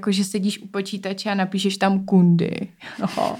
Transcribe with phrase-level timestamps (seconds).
[0.00, 2.50] Jako, že sedíš u počítače a napíšeš tam kundy
[3.00, 3.36] no.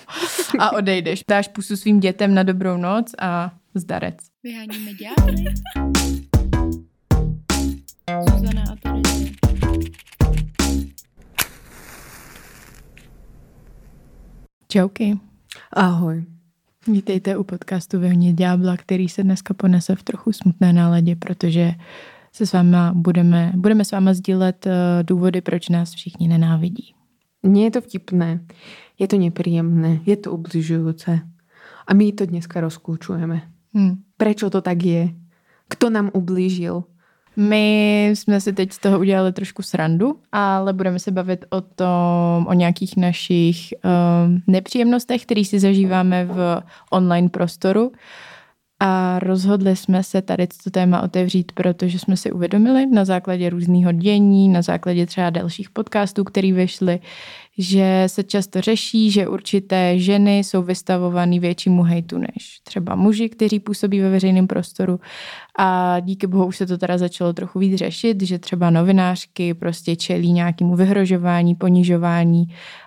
[0.59, 1.25] a odejdeš.
[1.29, 4.15] Dáš pusu svým dětem na dobrou noc a zdarec.
[4.43, 5.45] Vyháníme ďábly.
[8.31, 9.33] Zuzana a Terezie.
[14.69, 15.19] Čauky.
[15.73, 16.25] Ahoj.
[16.87, 21.73] Vítejte u podcastu Vyhoně ďábla, který se dneska ponese v trochu smutné náladě, protože
[22.33, 24.73] se s váma budeme, budeme s váma sdílet uh,
[25.03, 26.95] důvody, proč nás všichni nenávidí.
[27.43, 28.41] Nie je to vtipné,
[28.99, 31.21] je to nepríjemné, je to ubližujúce.
[31.87, 33.49] A my to dneska rozklúčujeme.
[33.75, 34.05] Hmm.
[34.17, 35.09] Prečo to tak je?
[35.69, 36.85] Kto nám ublížil?
[37.37, 42.47] My jsme si teď z toho udělali trošku srandu, ale budeme se bavit o tom,
[42.47, 47.93] o nějakých našich um, nepříjemnostech, které si zažíváme v online prostoru.
[48.83, 53.93] A rozhodli jsme se tady to téma otevřít, protože jsme si uvědomili na základě různého
[53.93, 57.01] dění, na základě třeba dalších podcastů, které vyšly,
[57.59, 63.61] že se často řeší, že určité ženy jsou vystavovány většímu hejtu než třeba muži, kteří
[63.61, 65.01] působí ve veřejném prostoru.
[65.59, 69.97] A díky bohu už se to teda začalo trochu víc řešit, že třeba novinářky prostě
[69.97, 72.45] čelí nějakému vyhrožování, ponižování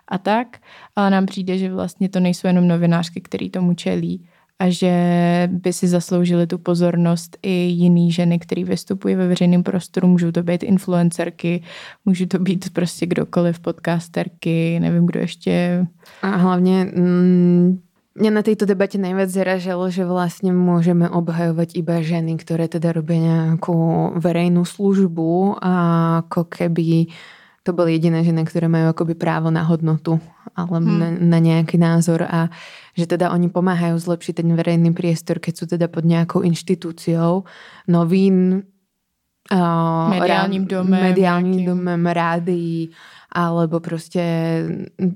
[0.08, 0.58] a tak.
[0.96, 4.26] Ale nám přijde, že vlastně to nejsou jenom novinářky, který tomu čelí,
[4.64, 4.96] a že
[5.52, 10.08] by si zasloužili tu pozornost i jiný ženy, které vystupují ve veřejném prostoru.
[10.08, 11.64] Můžou to být influencerky,
[12.06, 15.86] můžou to být prostě kdokoliv, podcasterky, nevím, kdo ještě.
[16.22, 17.80] A hlavně mm,
[18.14, 23.18] Mňa na tejto debate najviac zaražalo, že vlastne môžeme obhajovať iba ženy, ktoré teda robia
[23.18, 23.74] nejakú
[24.22, 25.74] verejnú službu a
[26.22, 27.10] ako keby
[27.64, 30.20] to boli jediné ženy, ktoré majú akoby právo na hodnotu
[30.54, 31.00] alebo hmm.
[31.00, 32.52] na, na nejaký názor a
[32.94, 37.48] že teda oni pomáhajú zlepšiť ten verejný priestor, keď sú teda pod nejakou inštitúciou
[37.90, 38.68] novín,
[39.52, 42.96] mediálním domem, mediálním domem, rádií,
[43.34, 44.24] alebo proste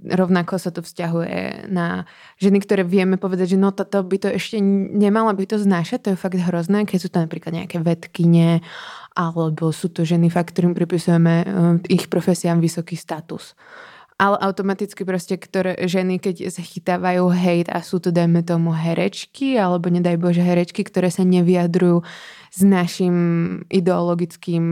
[0.09, 2.03] rovnako sa to vzťahuje na
[2.41, 4.59] ženy, ktoré vieme povedať, že no toto by to ešte
[4.91, 8.65] nemala by to znášať, to je fakt hrozné, keď sú to napríklad nejaké vedkyne,
[9.17, 11.47] alebo sú to ženy, fakt, ktorým pripisujeme uh,
[11.89, 13.57] ich profesiám vysoký status
[14.17, 19.93] ale automaticky proste, ktoré ženy, keď zachytávajú hejt a sú to, dajme tomu, herečky, alebo
[19.93, 22.01] nedaj Bože herečky, ktoré sa nevyjadrujú
[22.49, 23.15] s našim
[23.69, 24.65] ideologickým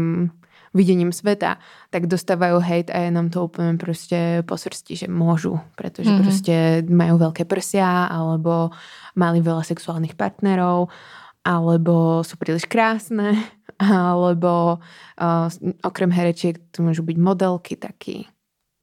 [0.74, 1.62] videním sveta,
[1.94, 6.26] tak dostávajú hejt a je nám to úplne proste po srsti, že môžu, pretože mm-hmm.
[6.26, 6.56] proste
[6.90, 8.74] majú veľké prsia, alebo
[9.14, 10.90] mali veľa sexuálnych partnerov,
[11.46, 13.38] alebo sú príliš krásne,
[13.82, 15.48] alebo uh,
[15.84, 18.28] okrem herečiek to môžu byť modelky taký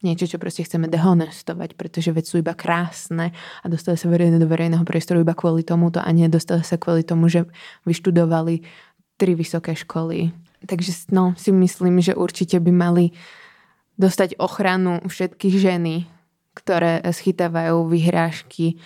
[0.03, 3.31] niečo, čo proste chceme dehonestovať, pretože veď sú iba krásne
[3.63, 7.07] a dostali sa verejne do verejného priestoru iba kvôli tomuto a nie dostali sa kvôli
[7.07, 7.47] tomu, že
[7.87, 8.67] vyštudovali
[9.15, 10.35] tri vysoké školy.
[10.67, 13.15] Takže no, si myslím, že určite by mali
[13.95, 16.03] dostať ochranu všetky ženy,
[16.53, 18.77] ktoré schytávajú vyhrážky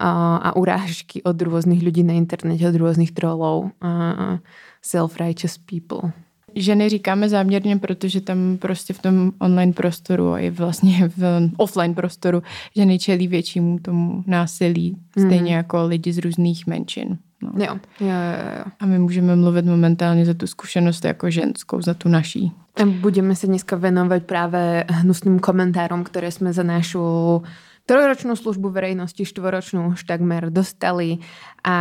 [0.00, 4.42] a urážky od rôznych ľudí na internete, od rôznych trolov a
[4.82, 6.12] self-righteous people
[6.54, 11.94] ženy říkáme záměrně, protože tam prostě v tom online prostoru a i vlastně v offline
[11.94, 12.42] prostoru
[12.76, 15.56] ženy čelí většímu tomu násilí, stejně mm.
[15.56, 17.18] jako lidi z různých menšin.
[17.42, 17.50] No.
[17.54, 18.64] Jo, jo, jo, jo.
[18.80, 22.52] A my můžeme mluvit momentálně za tu zkušenost jako ženskou, za tu naší.
[22.74, 27.42] Budeme se dneska venovat právě hnusným komentárom, které jsme za našu
[27.84, 31.20] trojročnú službu verejnosti, štvoročnú už takmer dostali.
[31.64, 31.76] A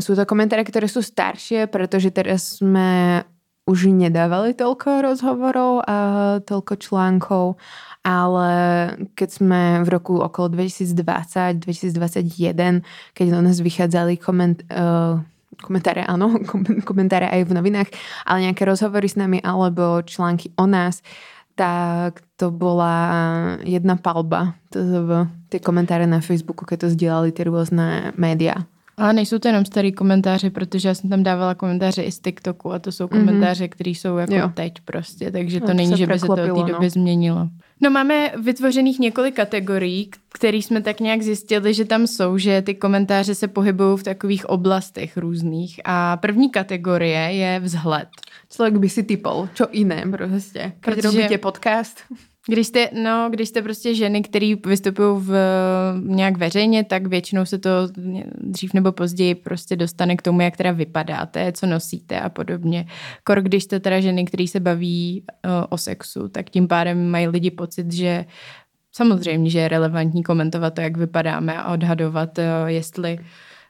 [0.00, 3.20] sú to komentáre, ktoré sú staršie, pretože teraz sme
[3.66, 5.96] už nedávali toľko rozhovorov a
[6.46, 7.44] toľko článkov,
[8.06, 8.48] ale
[9.18, 15.18] keď sme v roku okolo 2020, 2021, keď do nás vychádzali koment, uh,
[15.62, 16.36] komentáre, áno,
[16.88, 17.90] komentáre aj v novinách,
[18.24, 21.00] ale nejaké rozhovory s nami alebo články o nás,
[21.56, 22.94] tak to bola
[23.64, 24.54] jedna palba.
[24.70, 25.18] To, to,
[25.48, 28.68] tie komentáre na Facebooku, keď to sdielali tie rôzne médiá.
[28.96, 32.72] A nejsou to jenom starý komentáře, protože já jsem tam dávala komentáře i z TikToku
[32.72, 33.20] a to jsou mhm.
[33.20, 33.68] komentáře, mm-hmm.
[33.68, 34.50] které jsou jako jo.
[34.54, 36.90] teď prostě, takže to no, není, že by se to od té doby no.
[36.90, 37.48] změnilo.
[37.80, 42.74] No máme vytvořených několik kategorií, které jsme tak nějak zjistili, že tam jsou, že ty
[42.74, 45.80] komentáře se pohybují v takových oblastech různých.
[45.84, 48.08] A první kategorie je vzhled.
[48.50, 50.72] Člověk by si typol, čo jiné prostě.
[50.86, 52.02] Když robíte podcast.
[52.48, 55.34] Když jste, no, když jste prostě ženy, které vystupují v,
[56.02, 57.70] nějak veřejně, tak většinou se to
[58.40, 62.86] dřív nebo později prostě dostane k tomu, jak teda vypadáte, co nosíte a podobně.
[63.24, 67.28] Kor, když jste teda ženy, které se baví uh, o sexu, tak tím pádem mají
[67.28, 68.24] lidi pocit, že
[68.92, 73.18] samozřejmě, že je relevantní komentovat to, jak vypadáme a odhadovat, uh, jestli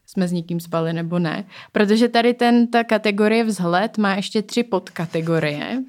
[0.06, 1.44] jsme s někým spali nebo ne.
[1.72, 5.82] Protože tady ten, ta kategorie vzhled má ještě tři podkategorie.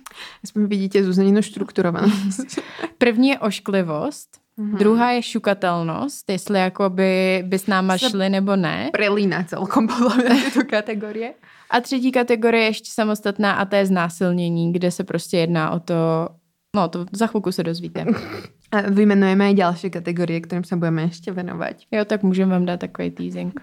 [0.46, 2.60] Jsme vidíte Zuzaninu strukturovanost.
[2.98, 4.30] První je ošklivost,
[4.60, 4.78] mm-hmm.
[4.78, 8.90] druhá je šukatelnost, jestli jakoby by s náma Se šli nebo ne.
[8.92, 11.34] Prelína celkom podle mě tyto kategorie.
[11.70, 15.80] A třetí kategorie je ještě samostatná a to je znásilnění, kde se prostě jedná o
[15.80, 16.30] to,
[16.78, 18.06] no to za chvilku se dozvíte.
[18.72, 21.76] A vymenujeme i další kategorie, kterým se budeme ještě věnovat.
[21.92, 23.62] Jo, tak můžeme vám dát takový teasing.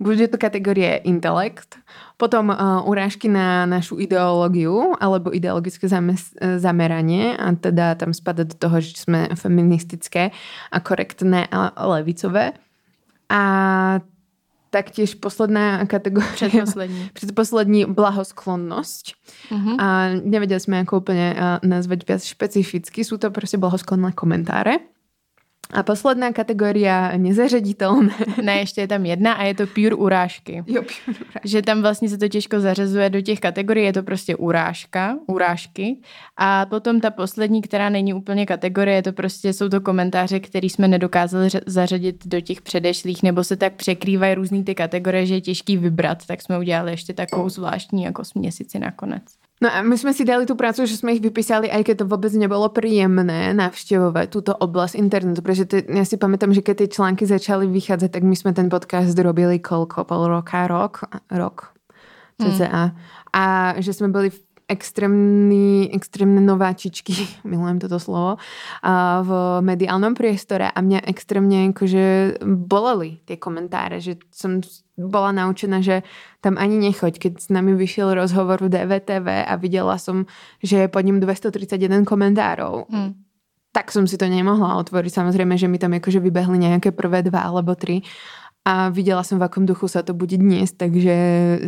[0.00, 1.76] Bude to kategorie intelekt,
[2.16, 8.54] potom uh, urážky na našu ideológiu alebo ideologické zames- zameranie a teda tam spada do
[8.54, 10.30] toho, že jsme feministické
[10.72, 12.52] a korektné a levicové.
[13.28, 14.00] A
[14.70, 16.32] taktiež posledná kategorie.
[16.32, 17.10] Předposlední.
[17.12, 19.14] Předposlední blahosklonnosť.
[19.50, 19.80] Mhm.
[19.80, 23.04] A nevedeli jsme jako úplně uh, nazvať viac špecificky.
[23.04, 24.78] Sú to prostě blahosklonné komentáře.
[25.72, 28.14] A posledná kategoria nezařaditelné.
[28.42, 30.64] Ne, ještě je tam jedna a je to pure urážky.
[30.66, 30.82] Jo,
[31.44, 35.96] Že tam vlastně se to těžko zařazuje do těch kategorií, je to prostě urážka, urážky.
[36.36, 40.66] A potom ta poslední, která není úplně kategorie, je to prostě, jsou to komentáře, které
[40.66, 45.40] jsme nedokázali zařadit do těch předešlých, nebo se tak překrývají různý ty kategorie, že je
[45.40, 49.39] těžký vybrat, tak jsme udělali ještě takovou zvláštní jako směsici nakonec.
[49.60, 52.04] No a my jsme si dali tu prácu, že jsme ich vypísali, aj keď to
[52.04, 56.88] vůbec nebylo príjemné navštěvovat tuto oblast internetu, protože ty, já si pamätám, že keď ty
[56.88, 60.98] články začaly vycházet, tak my jsme ten podcast robili kolko, pol roka, rok,
[61.30, 61.72] rok,
[62.40, 62.92] cca.
[63.32, 63.74] A.
[63.76, 64.30] Že jsme byli
[64.70, 67.12] v extrémny, extrémne nováčičky,
[67.50, 68.38] milujem toto slovo,
[68.86, 69.30] a v
[69.66, 74.62] mediálnom priestore a mňa extrémne akože boleli tie komentáre, že som
[74.94, 76.06] bola naučená, že
[76.44, 77.18] tam ani nechoď.
[77.18, 80.28] Keď s nami vyšiel rozhovor v DVTV a videla som,
[80.60, 83.16] že je pod ním 231 komentárov, Hmm.
[83.72, 85.10] tak som si to nemohla otvoriť.
[85.14, 88.04] Samozrejme, že mi tam akože vybehli nejaké prvé dva alebo tri
[88.70, 91.14] a viděla jsem, v akom duchu sa to bude dnes, takže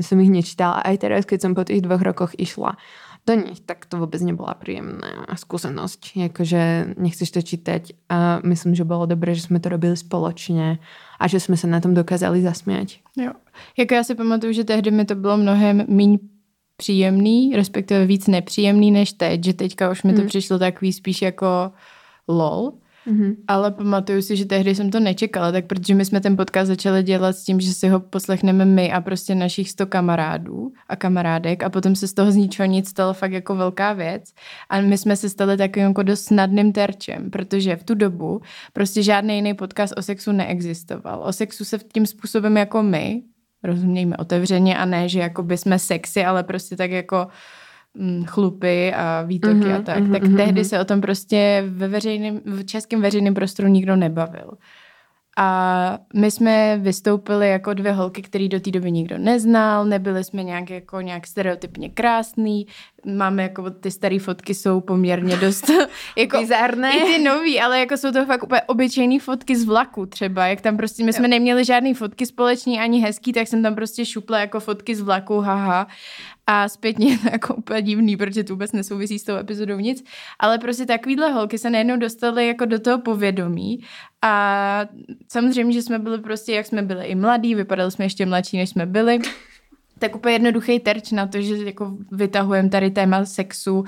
[0.06, 0.87] som ich nečítala.
[0.87, 2.78] Aj teraz, keď som po tých dvoch rokoch išla
[3.26, 6.14] do nich, tak to vůbec nebola príjemná skúsenosť.
[6.16, 10.78] Jakože nechceš to čítať a myslím, že bylo dobré, že jsme to robili spoločně
[11.19, 12.88] a že jsme se na tom dokázali zasmět.
[13.19, 13.32] Jo.
[13.78, 16.19] Jako já si pamatuju, že tehdy mi to bylo mnohem méně
[16.76, 20.28] příjemný, respektive víc nepříjemný než teď, že teďka už mi to Mhm.
[20.28, 21.72] přišlo takový spíš jako
[22.28, 22.72] lol,
[23.06, 23.37] Mm-hmm.
[23.49, 27.02] ale pamatuju si, že tehdy jsem to nečekala, tak protože my jsme ten podcast začali
[27.02, 31.62] dělat s tím, že si ho poslechneme my a prostě našich 100 kamarádů a kamarádek
[31.62, 34.22] a potom se z toho z ničeho nic stalo fakt jako velká věc
[34.69, 38.40] a my jsme se stali takovým jako dost snadným terčem, protože v tu dobu
[38.72, 41.22] prostě žádný jiný podcast o sexu neexistoval.
[41.25, 43.22] O sexu se tím způsobem jako my,
[43.62, 47.62] rozumějme otevřeně a ne, že jako by jsme sexy, ale prostě tak jako mm,
[48.27, 50.69] chlupy a výtoky Mhm, a tak, mhm, tak mhm, tehdy mhm.
[50.69, 54.50] se o tom prostě ve veřejném, v českém veřejném prostoru nikdo nebavil.
[55.37, 60.43] A my jsme vystoupili jako dvě holky, které do té doby nikdo neznal, nebyli jsme
[60.43, 62.67] nějak, jako nějak stereotypně krásný,
[63.17, 65.71] máme jako ty staré fotky jsou poměrně dost
[66.17, 66.97] jako Bizarné.
[66.97, 70.61] i ty nový, ale jako jsou to fakt úplně obyčejné fotky z vlaku třeba, jak
[70.61, 74.41] tam prostě, my jsme neměli žádný fotky společný ani hezký, tak jsem tam prostě šupla
[74.41, 75.87] jako fotky z vlaku, haha.
[76.47, 80.05] A zpětně je to jako úplně divný, protože to vůbec nesouvisí s tou epizodou nic,
[80.39, 83.81] ale prostě takovýhle holky se najednou dostaly jako do toho povědomí
[84.23, 84.85] a
[85.29, 88.71] samozřejmě, že jsme byli prostě, jak jsme byli i mladí, vypadali jsme ještě mladší, než
[88.71, 89.19] jsme byli,
[89.99, 93.85] tak úplně jednoduchý terč na to, že jako vytahujeme tady téma sexu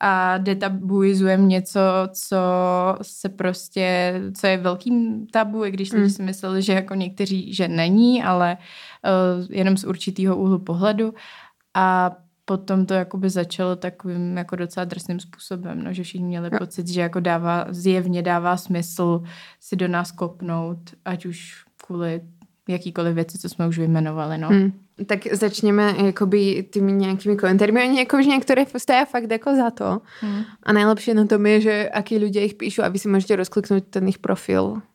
[0.00, 1.80] a detabuizujeme něco,
[2.12, 2.36] co
[3.02, 5.98] se prostě, co je velkým tabu, i když Mm.
[6.00, 11.14] lidi si mysleli, že jako někteří, že není, ale uh, jenom z určitého úhlu pohledu.
[11.74, 16.58] A potom to jakoby začalo takovým jako docela drsným způsobem, no, že všichni měli Jo.
[16.58, 19.22] pocit, že jako dává, zjevně dává smysl
[19.60, 22.20] si do nás kopnout, ať už kvůli
[22.68, 24.48] jakýkoliv věci, co jsme už vyjmenovali, no.
[24.48, 24.72] Hmm.
[25.06, 27.82] Tak začneme jakoby těmi nějakými komentármi.
[27.82, 30.00] Oni jakoby některé stojí fakt jako za to.
[30.20, 30.42] Hmm.
[30.62, 33.90] A najlepšie na tom je, že akí ľudia ich píšu a vy si môžete rozkliknúť
[33.90, 34.86] ten ich profil.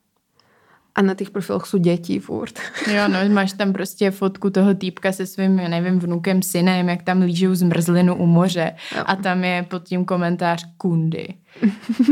[0.96, 2.60] A na těch profiloch jsou děti furt.
[2.88, 7.22] Jo, no, máš tam prostě fotku toho týpka se svým, nevím, vnukem, synem, jak tam
[7.22, 8.75] lížou zmrzlinu u moře.
[8.98, 9.03] Jo.
[9.05, 11.27] A tam je pod tím komentář kundy.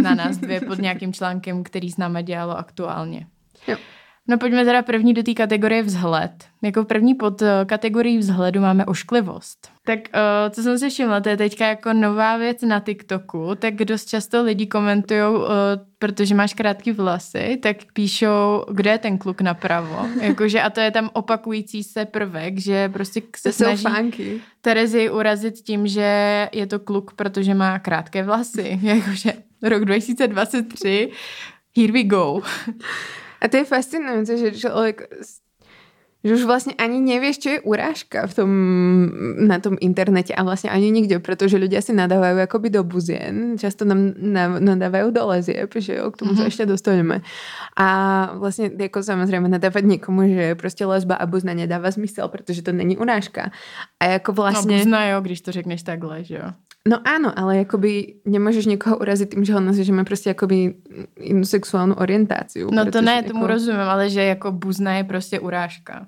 [0.01, 3.27] Na nás dvě pod nějakým článkem, který s náma dělalo aktuálně.
[3.67, 3.77] Jo.
[4.27, 6.31] No pojďme teda první do té kategorie vzhled.
[6.63, 9.71] Jako první pod eh, kategorii vzhledu máme ošklivost.
[9.85, 13.75] Tak uh, co jsem si všimla, to je teďka jako nová věc na TikToku, tak
[13.75, 15.45] dost často lidi komentují, uh,
[15.99, 20.07] protože máš krátký vlasy, tak píšou, kde je ten kluk napravo.
[20.21, 24.41] Jakože, a to je tam opakující se prvek, že prostě se To snaží fánky.
[24.61, 28.79] Terezi urazit tím, že je to kluk, protože má krátké vlasy.
[28.83, 31.11] Jakože rok 2023,
[31.77, 32.41] here we go.
[33.41, 35.01] A to je fascinující, že člověk
[36.25, 38.51] že už vlastne ani nevieš, čo je urážka v tom,
[39.47, 43.85] na tom internete a vlastne ani nikde, pretože ľudia si nadávajú akoby do buzien, často
[43.85, 44.17] nám
[44.59, 46.49] nadávajú do lezieb, že jo, k tomu mm-hmm.
[46.49, 47.21] sa ešte dostaneme.
[47.77, 47.87] A
[48.41, 52.97] vlastne ako samozrejme nadávať niekomu, že proste lesba a buzna nedáva zmysel, pretože to není
[52.97, 53.53] urážka.
[54.01, 54.73] A ako vlastne...
[54.73, 56.47] No buzna jo, když to řekneš takhle, že jo.
[56.87, 60.75] No áno, ale akoby nemôžeš niekoho uraziť tým, že ho má prostě akoby
[61.19, 62.71] inú sexuálnu orientáciu.
[62.71, 63.47] No to ne, tomu jako...
[63.47, 66.07] rozumím, ale že jako buzna je prostě urážka.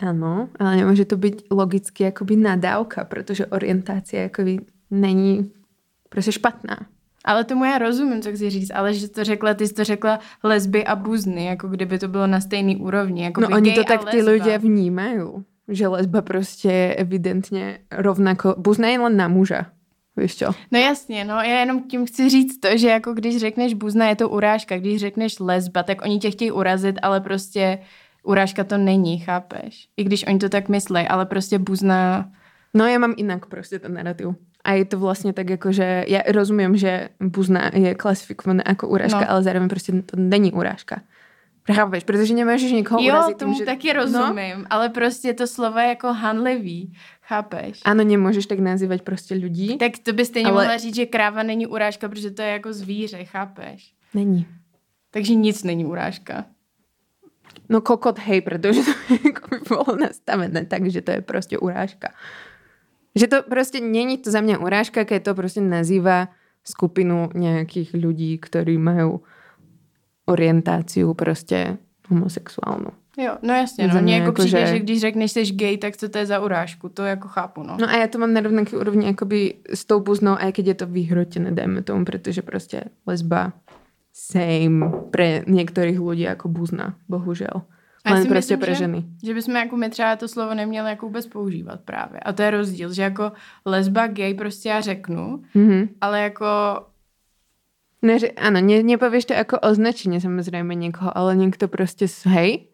[0.00, 5.52] Áno, ale nemôže to byť logicky akoby nadávka, protože orientácia akoby není
[6.08, 6.88] prostě špatná.
[7.24, 10.18] Ale tomu já rozumím, co chci říct, ale že to řekla, ty jsi to řekla
[10.42, 13.24] lesby a buzny, jako kdyby to bylo na stejný úrovni.
[13.24, 15.20] Jako no oni to tak ty lidé vnímají
[15.70, 19.66] že lesba prostě je evidentně rovnako, buzna je len na muža.
[20.16, 20.52] Víš čo?
[20.70, 24.16] No jasně, no já jenom tím chci říct to, že jako když řekneš buzna, je
[24.16, 27.78] to urážka, když řekneš lesba, tak oni tě chtějí urazit, ale prostě
[28.22, 29.88] urážka to není, chápeš?
[29.96, 32.30] I když oni to tak myslí, ale prostě buzna...
[32.74, 34.26] No já mám jinak prostě ten narrativ.
[34.64, 39.20] A je to vlastně tak jako, že já rozumím, že buzna je klasifikovaná jako urážka,
[39.20, 39.30] no.
[39.30, 41.00] ale zároveň prostě to není urážka.
[41.74, 43.36] Chápeš, protože nemůžeš někoho jo, urazit.
[43.36, 43.64] tomu tím, že...
[43.64, 44.64] taky rozumím, no?
[44.70, 47.80] ale prostě to slovo je jako hanlivý, chápeš?
[47.84, 49.78] Ano, nemůžeš tak nazývat prostě lidí.
[49.78, 50.62] Tak to by stejně ale...
[50.62, 53.94] mohla říct, že kráva není urážka, protože to je jako zvíře, chápeš?
[54.14, 54.46] Není.
[55.10, 56.44] Takže nic není urážka.
[57.68, 62.08] No kokot hej, protože to jako by bylo nastavené tak, že to je prostě urážka.
[63.14, 66.28] Že to prostě není to za mě urážka, keď to prostě nazývá
[66.64, 69.18] skupinu nějakých lidí, ktorí mají
[70.30, 71.76] orientáciu prostě
[72.08, 72.90] homosexuálnu.
[73.18, 74.02] Jo, no jasně, no.
[74.02, 74.66] Mně jako přijde, že...
[74.66, 77.76] že když řekneš, jsi gay, tak co to je za urážku, to jako chápu, no.
[77.80, 80.74] No a já to mám na rovnaký úrovni jakoby s tou buznou, a keď je
[80.74, 83.52] to vyhrotené, dajme tomu, protože prostě lesba
[84.12, 87.62] same pre některých lidí jako buzna, bohužel.
[88.04, 89.04] A Len prostě myslím, pre ženy.
[89.20, 92.20] Že, že bychom jako my třeba to slovo neměli jako vůbec používat právě.
[92.20, 93.32] A to je rozdíl, že jako
[93.64, 95.88] lesba, gay prostě já řeknu, mm-hmm.
[96.00, 96.46] ale jako
[98.00, 102.72] Ne, áno, ne, nepovieš to ako označenie samozrejme niekoho, ale niekto proste hej,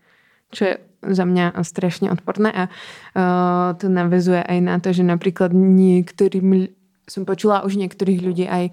[0.54, 5.50] čo je za mňa strašne odporné a uh, to navezuje aj na to, že napríklad
[5.50, 6.70] niektorým,
[7.10, 8.70] som počula už niektorých ľudí aj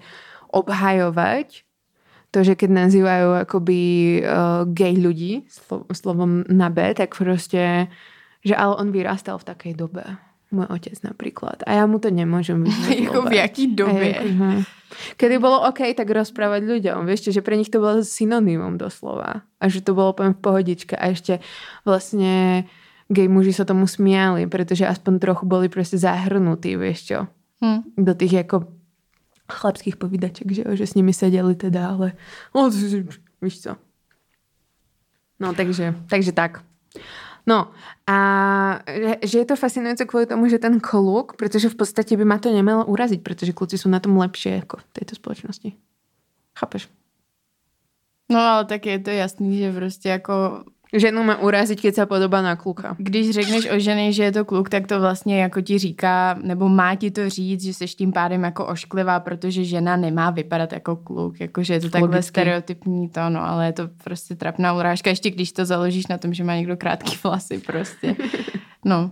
[0.54, 1.66] obhajovať
[2.30, 3.80] to, že keď nazývajú akoby
[4.22, 7.90] uh, gay ľudí slo, slovom na B, tak proste,
[8.42, 10.02] že ale on vyrastal v takej dobe
[10.54, 11.56] můj otec například.
[11.66, 13.14] A já mu to nemůžu vysvětlovat.
[13.14, 14.08] jako v jaký době?
[14.08, 14.62] Jako, hm.
[15.16, 19.42] Kedy bylo OK tak rozprávať ľuďom, vieš, že pre nich to bylo synonymum doslova.
[19.60, 20.96] A že to bylo úplně v pohodičke.
[20.96, 21.38] A ještě
[21.84, 22.64] vlastně
[23.08, 27.26] gay muži sa tomu smiali, protože aspoň trochu boli prostě zahrnutí, vieš čo.
[27.62, 27.82] Hmm.
[27.98, 28.64] Do tých jako
[29.52, 32.12] chlapských povídaček, že, že s nimi seděli teda, ale
[33.42, 33.76] víš co.
[35.40, 36.64] No takže, takže tak.
[37.46, 37.70] No
[38.06, 38.16] a
[39.20, 42.52] že je to fascinujúce kvôli tomu, že ten kluk, protože v podstatě by ma to
[42.52, 45.72] nemalo uraziť, protože kluci jsou na tom lepší jako v této společnosti.
[46.58, 46.88] Chápeš?
[48.30, 52.42] No ale tak je to jasný, že prostě jako Ženu má urazit, keď se podobá
[52.42, 52.96] na kluka.
[52.98, 56.68] Když řekneš o ženě, že je to kluk, tak to vlastně jako ti říká, nebo
[56.68, 60.96] má ti to říct, že jsi tím pádem jako ošklivá, protože žena nemá vypadat jako
[60.96, 61.40] kluk.
[61.40, 62.28] Jakože je to takhle Logicky.
[62.28, 66.34] stereotypní to, no, ale je to prostě trapná urážka, ještě když to založíš na tom,
[66.34, 68.16] že má někdo krátký vlasy prostě.
[68.84, 69.10] No.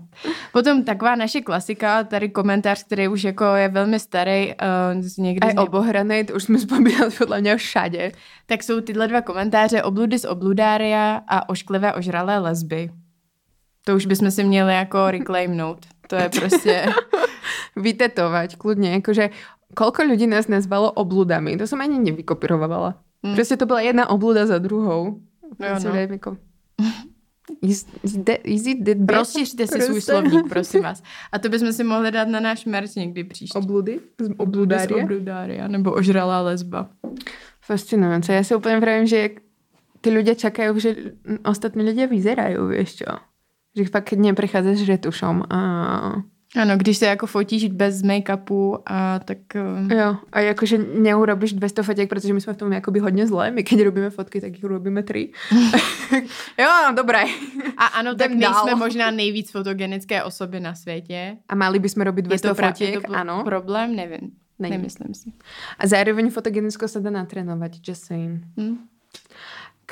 [0.53, 4.55] Potom taková naše klasika, tady komentář, který už jako je velmi starý.
[4.95, 8.13] Uh, někdy A obohraný, to už jsme spomínali podle mě všade.
[8.47, 12.91] Tak jsou tyhle dva komentáře, obludy z obludária a ošklivé ožralé lesby.
[13.85, 15.87] To už bychom si měli jako reclaimnout.
[16.09, 16.87] To je prostě...
[17.77, 19.31] Vytetovať, kludně, jakože
[19.75, 22.95] kolko lidí nás nazvalo obludami, to jsem ani nevykopírovala.
[23.25, 23.35] Hmm.
[23.35, 25.21] Prostě to byla jedna obluda za druhou.
[25.59, 25.95] No, no.
[25.95, 26.37] Jako...
[27.63, 27.87] Is,
[28.45, 31.03] is it that Rozšiřte si svůj slovník, prosím vás.
[31.33, 33.59] A to bychom si mohli dát na náš merch někdy příště.
[33.59, 34.01] Obludy?
[34.21, 34.99] Z obludária?
[34.99, 36.89] Z obludária, nebo ožralá lesba.
[37.61, 38.33] Fascinující.
[38.33, 39.31] Já si úplně pravím, že
[40.03, 40.97] ty lidé čekají, že
[41.45, 43.07] ostatní lidé vyzerají, víš čo?
[43.77, 45.59] Že fakt neprechádzaš retušom a
[46.57, 49.39] ano, když se jako fotíš bez make-upu a tak...
[49.55, 49.91] Um...
[49.91, 53.51] Jo, a jakože neurobíš 200 fotek, protože my jsme v tom jakoby hodně zlé.
[53.51, 55.33] My když robíme fotky, tak jich robíme tři.
[56.59, 57.25] jo, dobré.
[57.77, 58.77] A ano, tak nejsme dál.
[58.77, 61.37] možná nejvíc fotogenické osoby na světě.
[61.49, 63.45] A mali bychom robit 200 je to fotek, je to ano.
[63.45, 63.97] problém?
[63.97, 64.31] Nevím.
[64.59, 64.77] Není.
[64.77, 65.33] Nemyslím si.
[65.79, 68.43] A zároveň fotogenicko se dá natrénovat, just saying.
[68.57, 68.79] Hmm.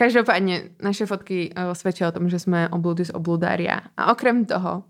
[0.01, 3.81] Každopádně naše fotky uh, svědčí o tom, že jsme obludy z obludária.
[3.97, 4.85] A okrem toho,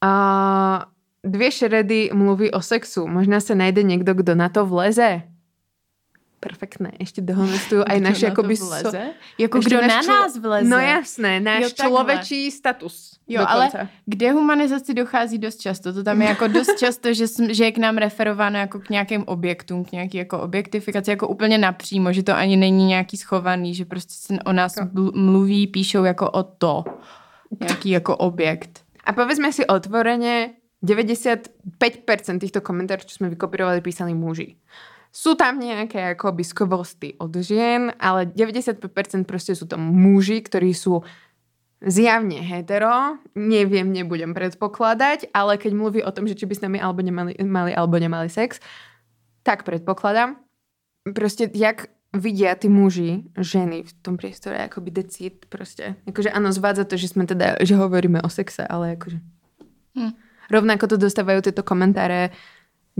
[0.00, 0.86] a
[1.24, 3.06] dvě šredy mluví o sexu.
[3.06, 5.22] Možná se najde někdo, kdo na to vleze.
[6.40, 6.92] Perfektné.
[6.98, 8.54] Ještě dohonestujú aj Kdo naše na to akoby...
[8.54, 9.02] vleze?
[9.38, 10.68] Jako kdo na člo- nás vleze?
[10.68, 13.20] No jasné, náš Jo, človečí status.
[13.28, 13.88] Jo, ale dokonca.
[14.06, 15.92] k dehumanizaci dochází dost často.
[15.92, 18.88] To tam je jako dost často, že, jsme, že je k nám referováno jako k
[18.90, 23.74] nějakým objektům, k nějaký jako objektifikaci, jako úplně napřímo, že to ani není nějaký schovaný,
[23.74, 26.84] že prostě se o nás bl- mluví, píšou jako o to.
[27.60, 28.80] Nějaký jako objekt.
[29.04, 30.50] A povedzme si otvorene,
[30.82, 34.56] 95% týchto komentárov, čo sme vykopírovali, písali muži.
[35.10, 41.02] Sú tam nejaké akoby skvosty od žien, ale 95% proste sú to muži, ktorí sú
[41.82, 46.78] zjavne hetero, neviem, nebudem predpokladať, ale keď mluví o tom, že či by s nami
[46.78, 48.60] alebo nemali, mali alebo nemali sex,
[49.42, 50.36] tak predpokladám.
[51.10, 55.96] Proste, jak vidia tí muži, ženy v tom priestore, akoby decid proste.
[56.04, 59.18] Akože áno, zvádza to, že sme teda, že hovoríme o sexe, ale akože...
[59.96, 60.12] Hm.
[60.50, 62.34] Rovnako to dostávajú tieto komentáre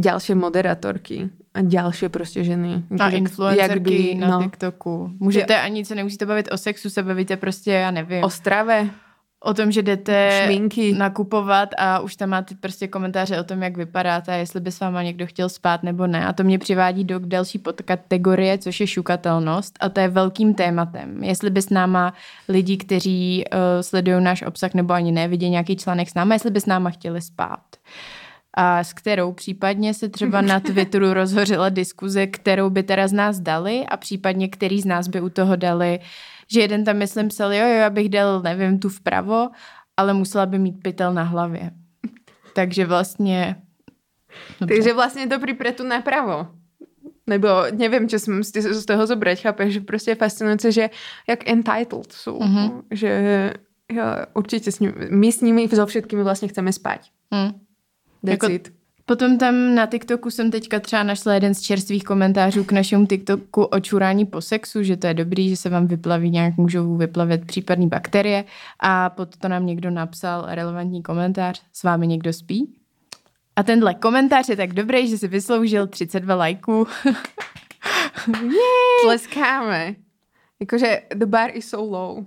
[0.00, 2.82] ďalšie moderátorky a ďalšie prostě ženy.
[2.90, 5.10] A Akože influencerky na no, TikToku.
[5.20, 8.90] Můžete ani se nemusíte bavit o sexu, se bavíte prostě, já nevím, o strave,
[9.44, 10.92] o tom, že jdete šminky.
[10.92, 14.80] nakupovat a už tam máte prostě komentáře o tom, jak vypadáte a jestli by s
[14.80, 16.26] váma někdo chtěl spát nebo ne.
[16.26, 21.24] A to mě přivádí do další podkategorie, což je šukatelnost a to je velkým tématem.
[21.24, 22.14] Jestli by s náma
[22.48, 26.50] lidi, kteří uh, sledují náš obsah nebo ani ne, vidí nějaký článek s náma, jestli
[26.50, 27.60] by s náma chtěli spát.
[28.54, 33.40] A s kterou případně se třeba na Twitteru rozhořila diskuze, kterou by teda z nás
[33.40, 35.98] dali a případně který z nás by u toho dali,
[36.52, 39.48] že jeden tam myslím psal, jo, jo, já bych dal, nevím, tu vpravo,
[39.96, 41.70] ale musela by mít pytel na hlavě.
[42.54, 43.56] Takže vlastně...
[44.60, 44.74] Dobře.
[44.74, 46.46] Takže vlastne to pripre tu napravo.
[47.26, 50.90] Nebo neviem, čo som z toho zobrať, chápeš, že proste je fascinujúce, že
[51.26, 52.38] jak entitled sú.
[52.38, 52.90] Mhm.
[52.90, 53.10] Že
[53.90, 57.10] ja, určite s nimi, my s nimi so všetkými vlastne chceme spať.
[57.34, 57.50] Hm.
[58.22, 58.48] Jako-.
[59.10, 63.64] Potom tam na TikToku jsem teďka třeba našla jeden z čerstvých komentářů k našemu TikToku
[63.64, 67.46] o čurání po sexu, že to je dobrý, že se vám vyplaví nějak, můžou vyplavit
[67.46, 68.44] případné bakterie
[68.80, 72.74] a pod to nám někdo napsal relevantní komentář, s vámi někdo spí?
[73.56, 76.86] A tenhle komentář je tak dobrý, že si vysloužil 32 lajků.
[79.02, 79.94] Tleskáme.
[80.60, 82.24] Jakože the bar is so low.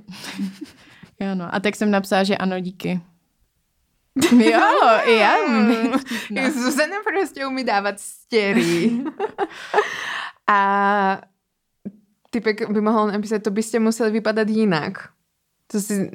[1.20, 1.56] jo, no.
[1.56, 3.02] A tak jsem napsala, že ano, díky.
[4.32, 4.62] jo,
[5.06, 5.38] i já.
[6.32, 6.52] No.
[6.52, 8.92] Zuzana prostě umí dávat stěry.
[10.48, 11.22] A
[12.30, 15.10] typek by mohl napísat, to byste museli vypadat jinak.
[15.72, 16.12] To si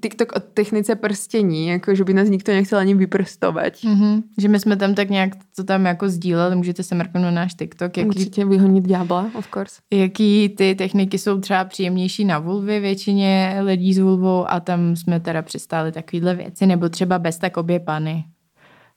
[0.00, 3.72] TikTok o technice prstění, jako že by nás nikto nechcel ani vyprstovat.
[3.84, 4.22] Mhm.
[4.38, 7.54] Že my jsme tam tak nějak to tam jako sdíleli, můžete se mrknout na náš
[7.54, 9.80] TikTok, jaký Určitě vyhonit ďábla, of course.
[9.92, 15.20] jaký ty techniky jsou třeba příjemnější na vulvy většině lidí s vulvou a tam jsme
[15.20, 18.24] teda přistáli takovýhle věci, nebo třeba bez tak obě pany.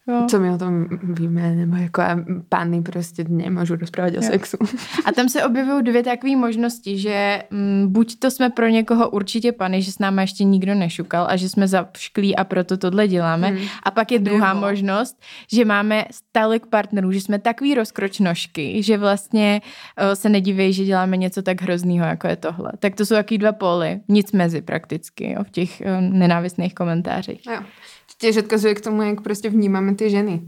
[0.08, 0.26] Jo.
[0.30, 2.02] Co my o tom víme, nebo jako
[2.50, 4.22] pány prostě nemůžu rozprávat o Jo.
[4.22, 4.58] sexu.
[5.06, 9.52] A tam se objevují dvě takové možnosti, že mm, buď to jsme pro někoho určitě
[9.52, 13.48] pany, že s náma ještě nikdo nešukal a že jsme zavšklí a proto tohle děláme.
[13.48, 13.68] Hmm.
[13.84, 15.22] A pak je druhá Nebo- možnost,
[15.54, 19.62] že máme tolik partnerů, že jsme takový rozkročnožky, že vlastně
[20.02, 22.72] uh, se nedívej, že děláme něco tak hroznýho, jako je tohle.
[22.80, 27.42] Tak to jsou takový dva póly, nic mezi prakticky jo, v těch uh, nenávistných komentářích.
[27.48, 27.60] Jo.
[28.18, 30.42] Tiež odkazuje k tomu, jak prostě vnímáme ty ženy.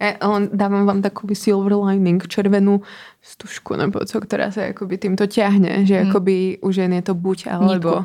[0.00, 2.82] Ja len dávam vám takový silver lining, červenú
[3.22, 6.10] stužku, nebo co, ktorá sa akoby týmto ťahne, že Hmm.
[6.10, 8.04] akoby u žen je to buď alebo.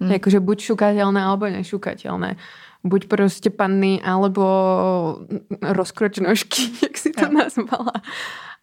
[0.00, 0.10] Hmm.
[0.16, 2.36] Akože buď šukateľné, alebo nešukateľné.
[2.84, 4.44] Buď prostě panny, alebo
[5.62, 7.92] rozkročnožky, jak si to nazvala.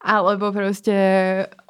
[0.02, 0.98] Alebo prostě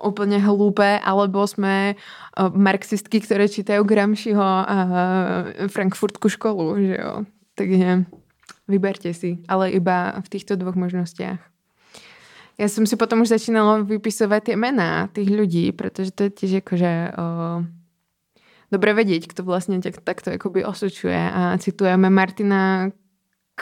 [0.04, 4.78] úplne hlúpe, alebo sme eh, marxistky, ktoré čítajú Gramsciho a
[5.68, 7.14] Frankfurtku školu, že jo.
[7.54, 8.06] Takže
[8.66, 11.40] vyberte si, ale iba v týchto dvoch možnostiach.
[12.54, 16.52] Ja som si potom už začínala vypisovať tie mená tých ľudí, pretože to je tiež
[16.62, 17.26] akože o,
[18.70, 21.18] dobre vedieť, kto vlastne tak, takto akoby osočuje.
[21.18, 22.94] A citujeme Martina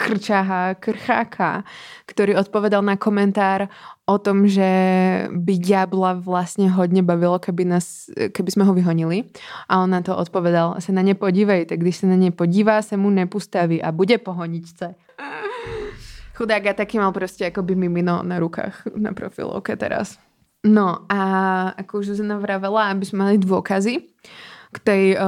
[0.02, 1.62] Krčáha, Krcháka,
[2.10, 3.70] ktorý odpovedal na komentár
[4.10, 4.66] o tom, že
[5.30, 9.30] by diabla vlastne hodne bavilo, keby, nás, keby sme ho vyhonili.
[9.70, 12.82] A on na to odpovedal, se na ne podívej, tak když se na ne podívá,
[12.82, 14.96] se mu nepostaví a bude po honičce.
[16.36, 20.18] Chudák a taký mal proste akoby mimino na rukách na profilovke teraz.
[20.66, 21.22] No a
[21.78, 24.10] ako už Zuzana vravela, aby sme mali dôkazy
[24.72, 25.24] k tej uh,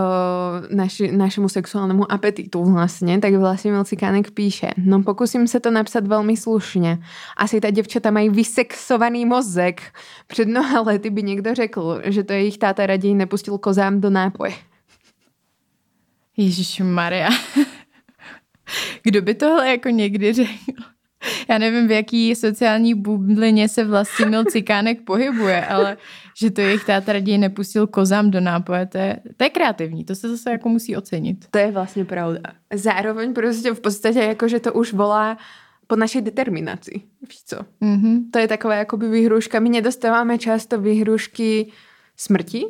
[0.71, 6.37] naši, našemu sexuálnemu apetitu vlastne, tak vlastne Milcikánek píše, no pokusím se to napsat velmi
[6.37, 6.99] slušně.
[7.37, 9.81] Asi ta děvčata mají vysexovaný mozek.
[10.27, 14.53] Před mnoha lety by někdo řekl, že to jejich táta raději nepustil kozám do nápoje.
[16.37, 17.29] Ježíš Maria.
[19.03, 20.92] Kdo by tohle jako někdy řekl?
[21.49, 25.97] Já nevím, v jaký sociální bublině se vlastní cikánek pohybuje, ale
[26.37, 30.15] že to jejich táta raději nepustil kozám do nápoje, to je, to je kreativní, to
[30.15, 31.45] se zase jako musí ocenit.
[31.51, 32.39] To je vlastně pravda.
[32.73, 35.37] Zároveň prostě v podstatě jako, že to už volá
[35.87, 37.01] po našej determinaci.
[37.29, 37.57] Víš co?
[37.81, 38.21] Mm-hmm.
[38.31, 39.59] To je taková jakoby výhruška.
[39.59, 41.71] My nedostáváme často výhrušky
[42.17, 42.65] smrti,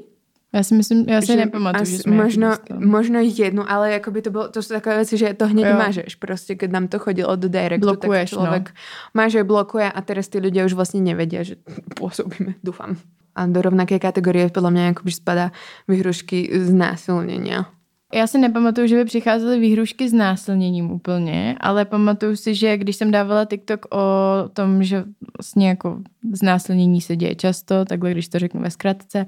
[0.54, 2.86] Já si myslím, já si že nepamatuju, že jsme možno, dostali.
[2.86, 5.78] možno jednu, ale jakoby to, bylo, to sú takové veci, že to hneď Jo.
[5.78, 6.16] mažeš.
[6.16, 8.66] Prostě, keď nám to chodilo do directu, Blokuješ, tak človek
[9.14, 11.56] maže, blokuje a teraz tí ľudia už vlastne nevedia, že
[11.98, 12.98] pôsobíme, dúfam.
[13.36, 15.50] A do rovnaké kategorie podľa mňa jakoby spadá
[15.90, 17.66] výhrušky znásilnenia.
[18.14, 22.96] Já si nepamatuju, že by přicházely výhrušky s násilněním úplně, ale pamatuju si, že když
[22.96, 24.06] jsem dávala TikTok o
[24.54, 25.04] tom, že
[25.38, 26.02] vlastně jako
[26.34, 29.26] znásilnění se děje často, takhle když to řeknu ve zkratce,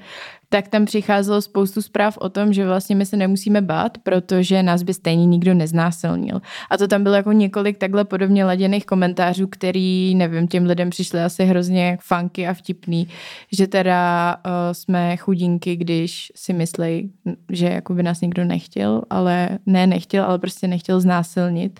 [0.49, 4.83] tak tam přicházelo spoustu zpráv o tom, že vlastně my se nemusíme bát, protože nás
[4.83, 6.41] by stejně nikdo neznásilnil.
[6.69, 11.21] A to tam bylo jako několik takhle podobně laděných komentářů, který, nevím, těm lidem přišly
[11.21, 13.07] asi hrozně funky a vtipný,
[13.51, 17.11] že teda uh, jsme chudinky, když si myslí,
[17.51, 21.79] že jako by nás nikdo nechtěl, ale ne nechtěl, ale prostě nechtěl znásilnit.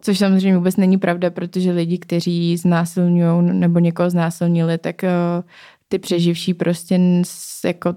[0.00, 5.44] Což samozřejmě vůbec není pravda, protože lidi, kteří znásilňují nebo někoho znásilnili, tak uh,
[5.92, 7.00] ty přeživší prostě
[7.64, 7.94] jako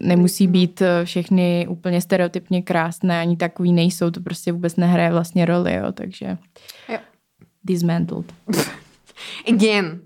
[0.00, 5.44] nemusí být eh, všechny úplně stereotypně krásné, ani takový nejsou, to prostě vůbec nehraje vlastně
[5.44, 6.36] roli, jo, takže
[6.88, 6.98] Jo.
[7.64, 8.32] dismantled.
[9.48, 10.00] Again.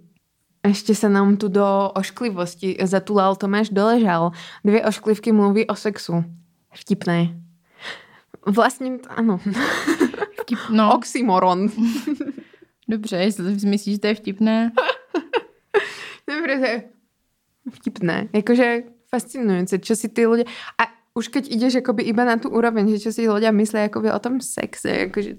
[0.63, 4.31] Ešte sa nám tu do ošklivosti zatulal Tomáš Doležal.
[4.63, 6.23] Dvě ošklivky mluví o sexu.
[6.71, 7.35] Vtipné.
[8.47, 9.43] Vlastne, áno.
[10.47, 11.67] Vtip, no, Oxymoron.
[12.89, 14.71] dobře, jestli si myslíš, že to je vtipné.
[16.31, 17.02] Je
[17.69, 18.33] vtipné.
[18.35, 20.49] Jakože fascinujúce, čo si tí ľudia...
[20.81, 24.09] A už keď ideš akoby iba na tú úroveň, že čo si ľudia myslia akoby
[24.09, 25.37] o tom sexe, akože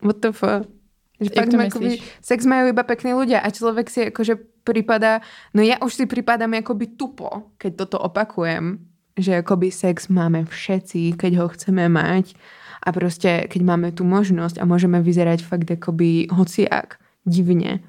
[0.00, 0.70] what the fuck.
[1.16, 2.20] Že Jak to ma akoby, myslíš?
[2.20, 4.36] sex majú iba pekní ľudia a človek si akože
[4.68, 5.24] prípada,
[5.56, 8.84] no ja už si prípadám akoby tupo, keď toto opakujem,
[9.16, 12.36] že akoby sex máme všetci, keď ho chceme mať
[12.84, 17.80] a proste keď máme tú možnosť a môžeme vyzerať fakt akoby hociak divne.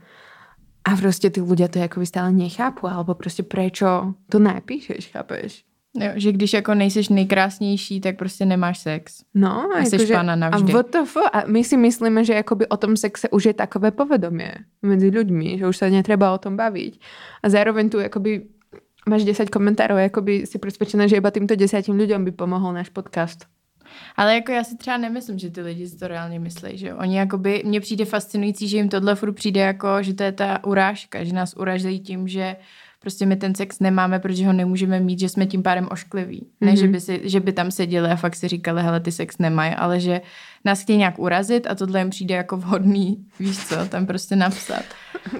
[0.87, 5.67] A proste tí ľudia to akoby stále nechápu, alebo proste prečo to napíšeš, chápeš?
[5.99, 9.23] Jo, že když jako nejseš nejkrásnější, tak prostě nemáš sex.
[9.33, 10.73] No, A jsi pána navždy.
[10.73, 14.53] A WTF, a my si myslíme, že akoby o tom sexe už je takové povedomie
[14.81, 17.01] medzi ľuďmi, že už sa netreba o tom baviť.
[17.43, 18.45] A zároveň tu akoby
[19.09, 23.49] máš 10 komentárov, akoby si presvedčená, že iba týmto desiatim ľuďom by pomohol náš podcast.
[24.15, 26.97] Ale jako já si třeba nemyslím, že ty lidi si to reálně myslí, že jo.
[26.97, 30.63] Oni jakoby, mně přijde fascinující, že jim tohle furt přijde jako, že to je ta
[30.63, 32.55] urážka, že nás uražejí tím, že
[33.07, 36.41] prostě my ten sex nemáme, protože ho nemůžeme mít, že jsme tím pádem oškliví.
[36.41, 36.65] Mm-hmm.
[36.65, 39.37] Ne, že by, si, že by tam seděli a fakt si říkali, hele, ty sex
[39.37, 40.21] nemají, ale že
[40.65, 44.83] nás chtějí nějak urazit a tohle jim přijde jako vhodný, víš co, tam prostě napsat.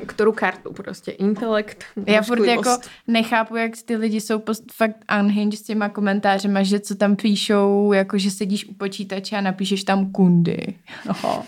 [0.06, 1.12] Ktorú kartu prostě?
[1.12, 2.78] Intelekt, Já furt jako
[3.08, 7.94] nechápu, jak ty lidi jsou post, fakt unhinged s těma komentářema, že co tam píšou,
[7.94, 10.74] jako že sedíš u počítače a napíšeš tam kundy.
[11.08, 11.44] No.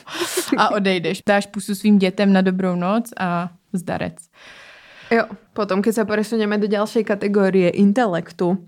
[0.57, 1.21] A odejdeš.
[1.27, 4.15] Dáš pusu svým dětem na dobrou noc a zdarec.
[5.09, 5.25] Jo,
[5.57, 8.61] potom keď sa presunieme do ďalšej kategórie intelektu,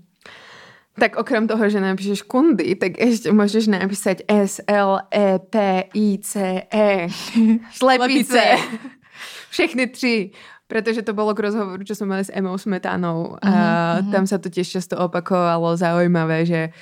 [0.92, 5.54] tak okrem toho, že napíšeš kundy, tak ešte môžeš napísať S, L, E, P,
[5.96, 6.32] I, C,
[6.68, 7.08] E.
[7.78, 8.60] Šlepice.
[9.50, 10.30] Všechny tři.
[10.68, 13.36] Pretože to bolo k rozhovoru, čo sme mali s Emou Smetanou.
[13.44, 13.52] A
[14.08, 16.72] tam sa to tiež často opakovalo zaujímavé, že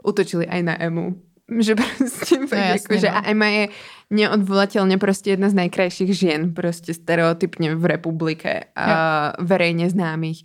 [0.00, 1.20] útočili aj na Emu.
[1.44, 3.16] Že proste, no, jako, že no.
[3.16, 3.64] a Emma je
[4.10, 10.44] neodvolateľne proste jedna z najkrajších žien, proste stereotypne v republike a verejne známych.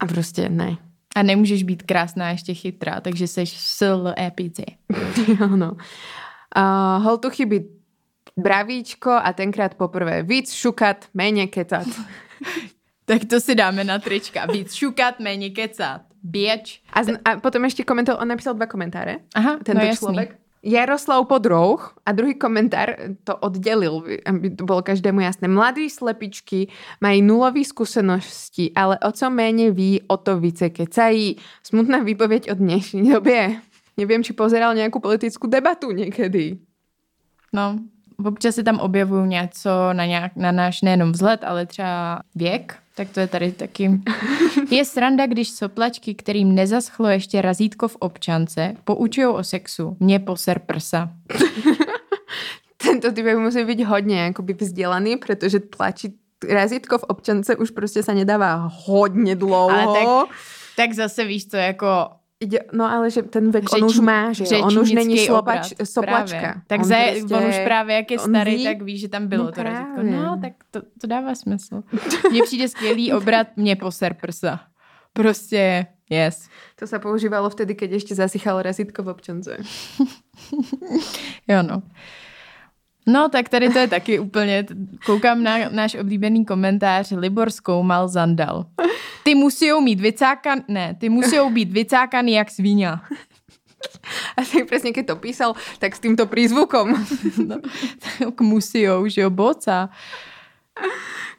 [0.00, 0.76] A prostě ne.
[1.16, 4.64] A nemůžeš být krásná a ještě chytrá, takže seš sil epici.
[5.40, 5.76] Áno.
[6.54, 7.66] Uh, hol tu chybí
[8.38, 11.86] bravíčko a tenkrát poprvé víc šukat, méně kecat.
[13.04, 14.46] Tak to si dáme na trička.
[14.52, 16.00] Víc šukat, méně kecat.
[16.22, 16.80] Běč.
[16.92, 19.28] A, z, a potom ešte komentoval, on napísal dva komentáre.
[19.36, 19.98] Aha, Tento no jasný.
[19.98, 20.28] človek.
[20.64, 25.48] Jaroslav Podrouh a druhý komentár to oddelil, aby to bolo každému jasné.
[25.48, 31.36] Mladí slepičky mají nulový skúsenosti, ale o co méně ví, o to více kecají.
[31.62, 33.60] Smutná výpověď od dnešní době.
[33.94, 36.58] Neviem, či pozeral nejakú politickú debatu niekedy.
[37.54, 37.78] No,
[38.24, 43.08] občas se tam objevují něco na, nějak, na náš nejenom vzhled, ale třeba věk, tak
[43.10, 43.90] to je tady taky.
[44.70, 49.96] Je sranda, když soplačky, kterým nezaschlo ještě razítko v občance, poučují o sexu.
[50.00, 51.10] Mě poser prsa.
[52.76, 56.12] Tento typ musí byť hodne akoby vzdelaný, pretože tlačiť
[56.44, 59.70] razítko v občance už prostě sa nedáva hodně dlouho.
[59.70, 60.28] Ale tak,
[60.76, 62.08] tak zase víš co, jako
[62.72, 64.66] no ale že ten vek on Řečni- už má, že jo?
[64.66, 66.38] On už není slopač, obrat, soplačka.
[66.40, 66.62] Právě.
[66.66, 69.08] Tak on, za, prostě- on už právě, jak je on starý, ví- tak ví, že
[69.08, 70.02] tam bylo No to razítko.
[70.02, 71.82] No, tak to, to dává smysl.
[72.30, 74.60] Mně přijde skvělý obrat, mě poser prsa.
[75.12, 76.48] Prostě, yes.
[76.76, 79.56] To sa používalo vtedy, keď ešte zasychalo razítko v občance.
[81.48, 81.82] Jo, no.
[83.06, 84.66] No, tak tady to je taky úplně,
[85.06, 88.66] koukám na náš oblíbený komentář, Libor zkoumal Zandal.
[89.22, 93.02] Ty musí mít vycákan, ne, ty musí být vycákaný jak svíňa.
[94.36, 96.96] A tak presne, keď to písal, tak s týmto prízvukom.
[97.48, 97.60] No,
[98.00, 99.92] tak musijou, že jo, boca.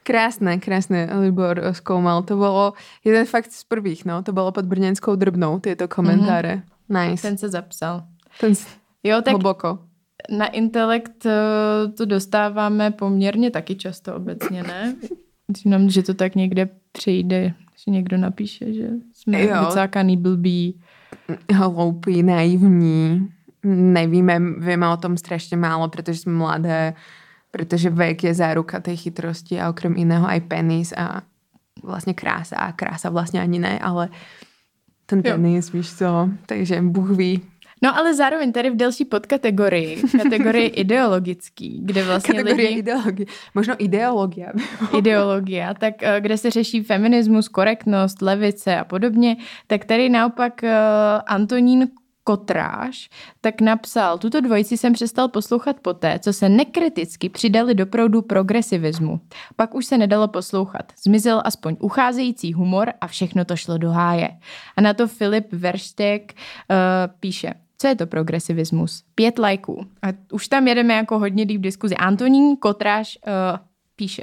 [0.06, 2.22] Krásne, krásne, Libor skoumal.
[2.22, 4.22] To bolo jeden fakt z prvých, no.
[4.22, 6.62] To bolo pod Brněnskou drbnou, tieto komentáre.
[6.62, 7.10] Mm-hmm.
[7.10, 7.22] Nice.
[7.22, 8.06] Ten, se zapsal.
[8.40, 8.54] Ten
[9.02, 9.78] Jo, tak hlboko.
[10.30, 11.32] Na intelekt eh,
[11.96, 14.96] to dostáváme poměrně taky často obecně, ne?
[15.48, 19.66] Myslím nám, že to tak někde přijde, že někdo napíše, že jsme Jo.
[19.66, 20.80] vycákaný blbý.
[21.54, 23.28] Hloupý, naivní.
[23.66, 26.94] Nevíme, vieme o tom strašne málo, pretože sme mladé,
[27.50, 31.22] pretože vek je záruka tej chytrosti a okrem iného aj penis a
[31.82, 32.54] vlastne krása.
[32.62, 34.10] A krása vlastne ani ne, ale
[35.06, 35.34] ten Jo.
[35.34, 36.30] penis, víš co.
[36.46, 37.42] Takže Bůh ví.
[37.82, 42.78] No ale zároveň tady v další podkategorii, kategorii ideologický, kde vlastně Kategorie lidi...
[42.80, 43.26] ideologie.
[43.54, 44.52] Možno ideologia.
[44.98, 49.36] ideologie, tak eh, kde se řeší feminismus, korektnost, levice a podobně,
[49.66, 50.76] tak tady naopak eh,
[51.26, 51.88] Antonín
[52.24, 53.08] Kotráš
[53.40, 59.20] tak napsal, tuto dvojici jsem přestal poslouchat poté, co se nekriticky přidali do proudu progresivismu.
[59.56, 60.92] Pak už se nedalo poslouchat.
[61.04, 64.28] Zmizel aspoň ucházející humor a všechno to šlo do háje.
[64.76, 66.76] A na to Filip Verstek uh,
[67.20, 69.02] píše, co je to progresivismus?
[69.14, 69.86] Pět lajků.
[70.02, 71.96] A už tam jedeme jako hodně líp diskuzi.
[71.96, 73.32] Antonín Kotráš uh,
[73.96, 74.22] píše,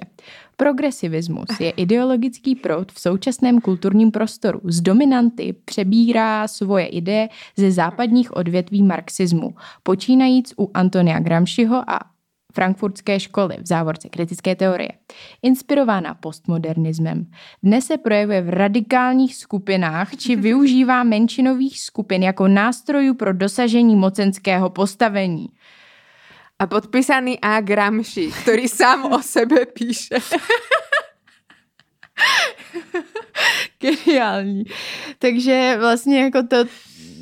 [0.58, 4.62] progresivismus je ideologický proud v současném kulturním prostoru.
[4.64, 12.00] Z dominanty přebírá svoje ideje ze západních odvětví marxismu, počínajíc u Antonia Gramsciho a
[12.54, 14.90] frankfurtské školy v závorce kritické teorie.
[15.42, 17.26] Inspirována postmodernismem.
[17.64, 24.70] Dnes se projevuje v radikálních skupinách či využívá menšinových skupin jako nástrojů pro dosažení mocenského
[24.70, 25.48] postavení.
[26.60, 27.62] A podpísaný A.
[27.62, 30.16] Gramsci, ktorý sám o sebe píše.
[33.82, 34.64] Geniální.
[35.20, 36.58] Takže vlastně jako to,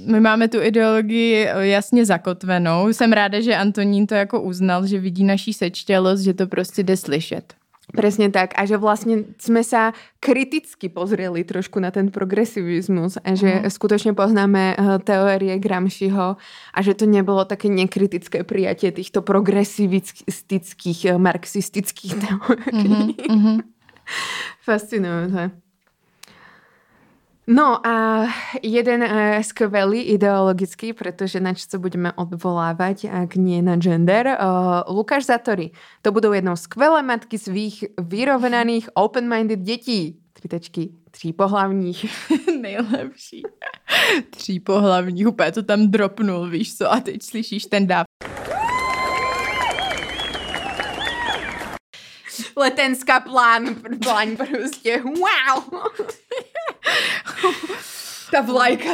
[0.05, 2.87] my máme tu ideologii jasně zakotvenou.
[2.93, 6.97] Jsem ráda, že Antonín to jako uznal, že vidí naší sečtělost, že to prostě jde
[6.97, 7.53] slyšet.
[7.91, 8.55] Presne tak.
[8.55, 9.91] A že vlastne sme sa
[10.23, 13.67] kriticky pozreli trošku na ten progresivizmus a že Mhm.
[13.67, 16.39] skutočne poznáme eh, teórie Gramsciho
[16.71, 23.15] a že to nebolo také nekritické prijatie týchto progresivistických, eh, marxistických teórií.
[23.27, 23.59] Mhm.
[24.63, 25.51] Fascinujúce.
[27.47, 28.27] No a
[28.63, 34.85] jeden uh, skvelý ideologický, pretože na čo sa budeme odvolávať, ak nie na gender, uh,
[34.85, 35.73] Lukáš Zatory.
[36.05, 40.21] To budou jednou skvelé matky svých vyrovnaných open-minded detí.
[40.33, 42.05] Tři tečky, tří pohlavních.
[42.61, 43.41] Nejlepší.
[44.29, 48.10] Tří pohlavní, úplně to tam dropnul, víš co, a teď slyšíš ten dáv.
[52.55, 55.01] Letenská plán, plán prostě.
[55.03, 55.63] Wow!
[58.31, 58.89] Ta vlajka.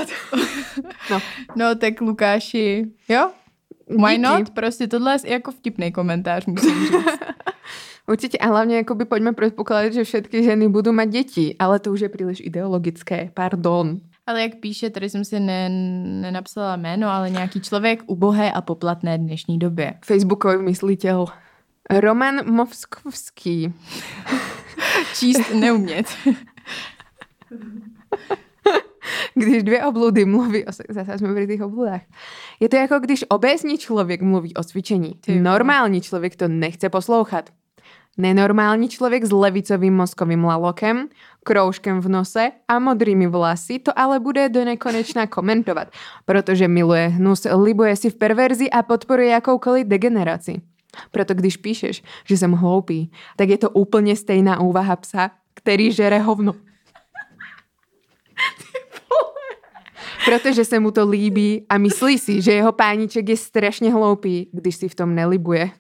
[1.12, 1.20] No.
[1.56, 3.30] No tak Lukáši, jo?
[3.90, 4.22] Why Díky.
[4.22, 4.50] not?
[4.50, 6.92] Prostě tohle je jako vtipný komentář, musím říct.
[8.08, 12.08] Určite a hlavne akoby poďme predpokladať, že všetky ženy budú mať deti, ale to už
[12.08, 14.00] je príliš ideologické, pardon.
[14.24, 15.68] Ale jak píše, tady jsem si ne,
[16.24, 19.94] nenapsala jméno, ale nějaký člověk ubohé a poplatné dnešní době.
[20.06, 21.26] Facebookový myslitel
[21.90, 23.74] Roman Movskovský.
[25.20, 26.06] Číst neumět.
[29.34, 30.72] Když dvě obludy mluví o...
[30.90, 32.02] Zase jsme pri tých obludách.
[32.60, 35.14] Je to jako když obézní člověk mluví o cvičení.
[35.22, 35.40] Ty.
[35.40, 37.50] Normální člověk to nechce poslouchat.
[38.18, 41.08] Nenormální člověk s levicovým mozkovým lalokem,
[41.44, 45.88] kroužkem v nose a modrými vlasy to ale bude do nekonečna komentovat,
[46.26, 50.62] protože miluje hnus, libuje si v perverzi a podporuje jakoukoliv degeneraci.
[51.12, 56.20] Proto když píšeš, že jsem hloupý, tak je to úplně stejná úvaha psa, který žere
[56.20, 56.54] hovno.
[60.26, 64.76] Protože se mu to líbí a myslí si, že jeho pániček je strašně hloupý, když
[64.76, 65.72] si v tom nelibuje.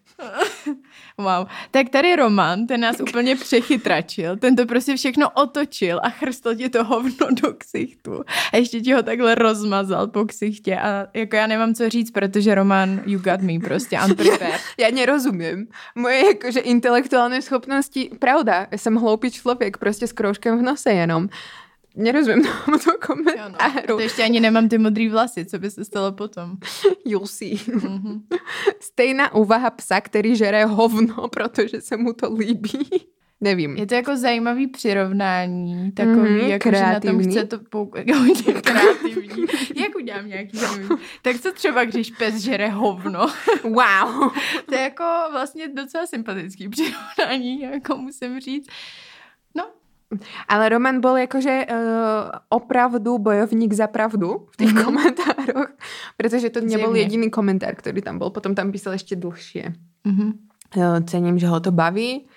[1.19, 1.47] Wow.
[1.71, 6.69] Tak tady Roman, ten nás úplně přechytračil, ten to prostě všechno otočil a chrstl ti
[6.69, 8.23] to hovno do ksichtu.
[8.53, 12.55] A ještě ti ho takhle rozmazal po ksichtě a jako já nemám co říct, protože
[12.55, 14.61] Roman, you got me, prostě unprepared.
[14.79, 15.67] Já nerozumím.
[15.95, 21.29] Moje jakože intelektuální schopnosti, pravda, jsem hloupý člověk, prostě s kroužkem v nose jenom.
[21.97, 23.61] Nerozumím tomuto Jo, no.
[23.61, 23.87] A komentáru.
[23.87, 26.51] to ještě ani nemám ty modrý vlasy, co by se stalo potom.
[27.05, 27.55] You'll see.
[27.73, 28.21] Mhm.
[28.79, 32.89] Stejná úvaha psa, který žere hovno, protože se mu to líbí.
[33.41, 33.77] Nevím.
[33.77, 37.31] Je to jako zajímavý přirovnání, takový, Mhm, mm, jako že na tom kreativní.
[37.31, 37.59] chce to.
[38.17, 39.45] Hodně kreativní.
[39.75, 41.01] Jak udělám nějaký zajímavý?
[41.21, 43.27] Tak co třeba, když pes žere hovno?
[43.63, 44.31] Wow.
[44.65, 48.67] To je jako vlastně docela sympatický přirovnání, jako musím říct.
[50.47, 51.77] Ale Roman bol jakože uh,
[52.49, 54.77] opravdu bojovník za pravdu v těch Mhm.
[54.77, 54.85] mm-hmm.
[54.85, 55.71] komentároch,
[56.17, 56.99] protože to nebyl Zjevně.
[57.01, 58.29] jediný komentár, který tam byl.
[58.29, 59.73] Potom tam písal ještě dlhšie.
[60.03, 60.33] mhm.
[60.75, 62.27] Uh, cením, že ho to baví.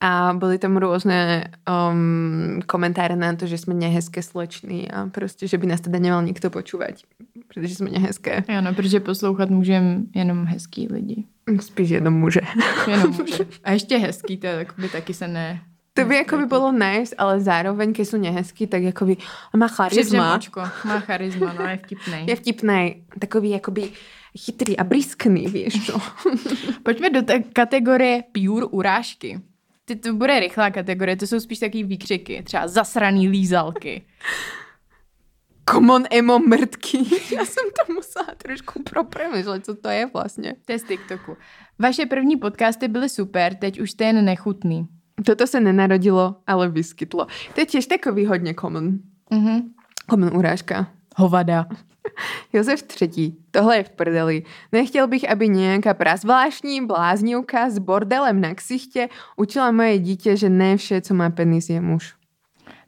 [0.00, 1.50] A byly tam různé
[1.90, 6.22] um, komentáře na to, že jsme nehezké sleční a prostě, že by nás teda nemal
[6.22, 7.04] nikto počúvať,
[7.48, 8.44] protože jsme nehezké.
[8.58, 11.24] Ano, protože poslouchat můžem jenom hezký lidi.
[11.60, 12.40] Spíš jenom muže.
[12.88, 13.46] Jenom muže.
[13.64, 15.60] A ještě hezký, to je, by taky se ne...
[15.94, 19.16] To by jako by bylo nice, ale zároveň, když jsou nehezký, tak jako by
[19.56, 20.36] má charisma.
[20.36, 20.60] Očko.
[20.60, 22.24] Má charisma, no je vtipnej.
[22.26, 23.92] Je vtipný, takový jakoby
[24.38, 26.00] chytrý a briskný, víš co.
[26.82, 29.40] Pojďme do té kategorie pure urážky.
[29.84, 34.06] Ty, to bude rychlá kategorie, to jsou spíš takový výkřiky, třeba zasraný lízalky.
[35.70, 36.98] Common emo mrtky.
[37.34, 40.54] Já jsem to musela trošku propremýšlet, co to je vlastně.
[40.64, 41.36] To je z TikToku.
[41.78, 44.88] Vaše první podcasty byly super, teď už jste jen nechutný.
[45.26, 47.26] Toto se nenarodilo, ale vyskytlo.
[47.54, 48.98] To je tiež takový hodně common.
[49.30, 49.62] Mhm.
[50.10, 50.86] Common urážka.
[51.16, 51.66] Hovada.
[52.52, 53.36] Josef třetí.
[53.50, 54.42] Tohle je v prdeli.
[54.72, 60.76] Nechtěl bych, aby nějaká prazvláštní bláznivka s bordelem na ksichtě učila moje dítě, že ne
[60.76, 62.14] vše, co má penis, je muž.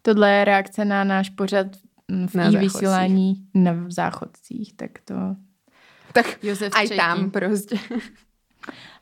[0.02, 1.66] Tohle je reakce na náš pořad
[2.08, 5.14] mm, v Na vysílání na v záchodcích, tak to...
[6.12, 6.98] Tak Josef aj třetí.
[6.98, 7.78] tam prostě.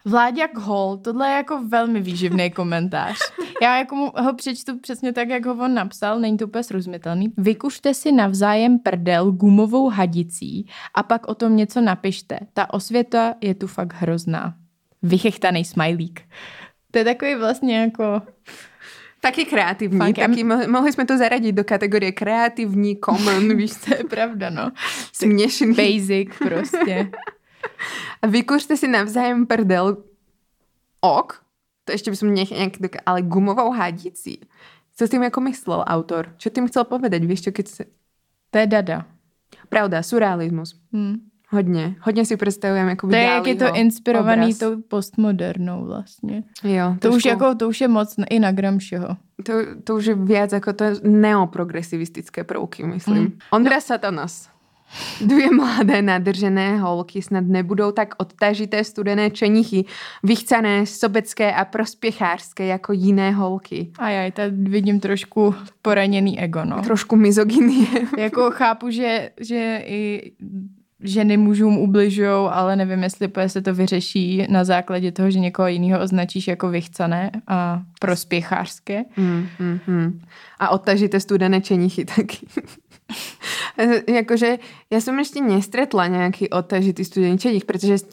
[0.05, 3.19] Vláďak Hol, tohle je jako velmi výživný komentář.
[3.63, 7.33] Já jako mu ho přečtu přesně tak, jak ho on napsal, není to úplně srozumitelný.
[7.37, 12.39] Vykušte si navzájem prdel gumovou hadicí a pak o tom něco napište.
[12.53, 14.55] Ta osvěta je tu fakt hrozná.
[15.03, 16.21] Vychechtaný smajlík.
[16.91, 18.23] To je takový vlastně jako...
[19.21, 19.99] Taky kreativní.
[19.99, 23.73] Fakt, taky mo- mohli jsme to zaradit do kategorie kreativní, common, víš?
[23.85, 24.71] To je pravda, no.
[25.13, 25.75] Směšný.
[25.75, 27.11] Basic prostě.
[28.23, 29.97] A vykušte si navzájem prdel
[31.01, 31.41] ok,
[31.85, 34.39] to ještě by som nech nějak, doka- ale gumovou hadici.
[34.97, 36.33] Co s tým jako myslel autor?
[36.39, 37.25] Čo tým chcel povedať?
[37.27, 37.85] Víš čo, keď se...
[38.51, 39.05] To je dada.
[39.69, 40.79] Pravda, surrealismus.
[40.93, 41.19] Hm.
[41.51, 41.97] Hodně.
[42.01, 44.59] Hodně si představujem jako To je, jak je to inspirovaný obraz.
[44.59, 46.43] tou postmodernou vlastně.
[46.65, 49.17] Jo, To už, trošku- jako, to už je moc i na Gramsciho.
[49.45, 49.53] To,
[49.85, 53.19] to už je viac ako to neoprogresivistické prvky, myslím.
[53.23, 53.39] Mm.
[53.51, 53.81] Ondra no.
[53.81, 54.49] Satanas.
[55.21, 59.85] Dvě mladé nadržené holky snad nebudou tak odtažité studené čenichy,
[60.23, 63.91] vychcané, sobecké a prospěchářské jako jiné holky.
[63.99, 66.83] A já tady vidím trošku poraněný ego, no.
[66.83, 67.87] Trošku mizogynie.
[68.19, 70.33] Jako chápu, že, že i
[71.05, 76.03] ženy mužům ubližují, ale nevím, jestli se to vyřeší na základě toho, že někoho jiného
[76.03, 79.05] označíš jako vychcané a prospěchářské.
[79.17, 80.21] Mm, mm, mm.
[80.59, 82.47] A odtažité studené čenichy taky.
[84.19, 84.59] Jakože
[84.91, 88.09] ja som ešte nestretla nejaký odtažitý studený čenich, pretože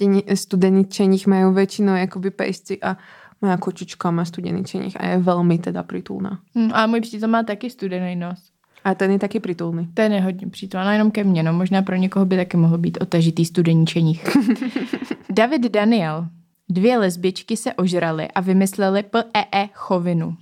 [0.90, 2.98] čenich majú väčšinou jakoby pejsci a
[3.42, 6.40] moja kočička má studený čenich a je veľmi teda pritulná.
[6.56, 8.40] Hm, a můj přítel má taky studený nos.
[8.84, 9.88] A ten je taky pritulný.
[9.94, 12.78] To je nehodně přítel, no jenom ke mně, no možná pro někoho by taky mohl
[12.78, 14.38] být otažitý studený čenich.
[15.30, 16.28] David Daniel.
[16.70, 20.38] Dvě lesbičky se ožrali a vymysleli PEE chovinu.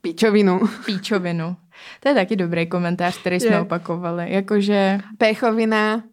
[0.00, 0.60] Pičovinu.
[0.86, 1.56] Píčovinu.
[2.00, 3.60] To je taky dobrý komentář, který jsme Je.
[3.60, 4.32] opakovali.
[4.32, 6.04] Jakože, Pechovina,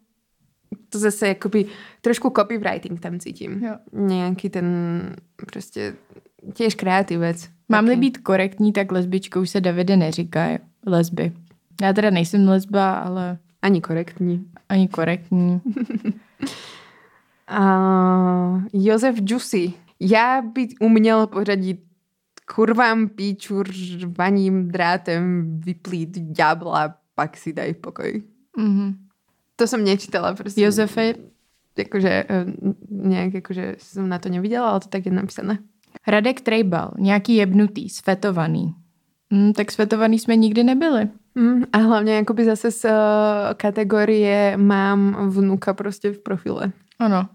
[0.88, 1.64] to zase jakoby
[2.00, 3.64] trošku copywriting tam cítím.
[3.64, 3.74] Jo.
[3.92, 4.66] Nějaký ten
[5.36, 5.94] prostě
[6.52, 7.48] tiež kreativec.
[7.68, 8.00] mám-li Taky.
[8.00, 10.48] být korektní, tak lesbičkou se Davide neříká
[10.86, 11.32] lesby.
[11.82, 14.46] Já teda nejsem lesba, ale Ani korektní.
[14.68, 15.60] ani korektní.
[17.48, 19.72] A Josef Juicy.
[20.00, 21.80] Já by uměl pořadit
[22.54, 28.22] kurvám píču řvaním drátem vyplít ďábla, pak si daj pokoj.
[28.56, 28.94] Mhm.
[29.56, 30.62] To jsem nečítala prostě.
[30.62, 31.14] Josefe,
[31.78, 32.44] Jakože eh,
[32.90, 35.58] nějak jakože jsem na to neviděla, ale to tak je napsané.
[36.06, 38.74] Radek Trejbal, nějaký jebnutý, svetovaný.
[39.32, 41.08] Hm, tak svetovaný jsme nikdy nebyli.
[41.34, 42.94] Mm, a hlavně jakoby zase z eh,
[43.54, 46.72] kategorie mám vnuka prostě v profile.
[46.98, 47.28] Ano.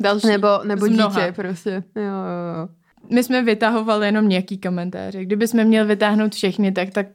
[0.00, 0.26] Další.
[0.26, 1.84] Nebo, nebo dítě prostě.
[1.96, 2.68] Jo, jo, jo.
[3.10, 5.24] My jsme vytahovali jenom nějaký komentáře.
[5.24, 7.06] Kdyby jsme měli vytáhnout všechny, tak tak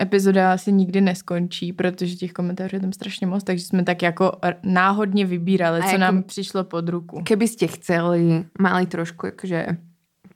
[0.00, 4.32] epizoda asi nikdy neskončí, protože těch komentářů je tam strašně moc, takže jsme tak jako
[4.62, 7.20] náhodně vybírali, A co jako- nám přišlo pod ruku.
[7.24, 9.76] Keby ste chceli, mali trošku jakože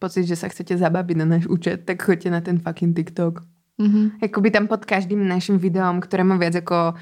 [0.00, 3.44] pocit, že sa chcete zabaviť na náš účet, tak choďte na ten fucking TikTok.
[3.78, 4.10] Mhm.
[4.22, 6.94] Jakoby tam pod každým naším videom, které má víc jako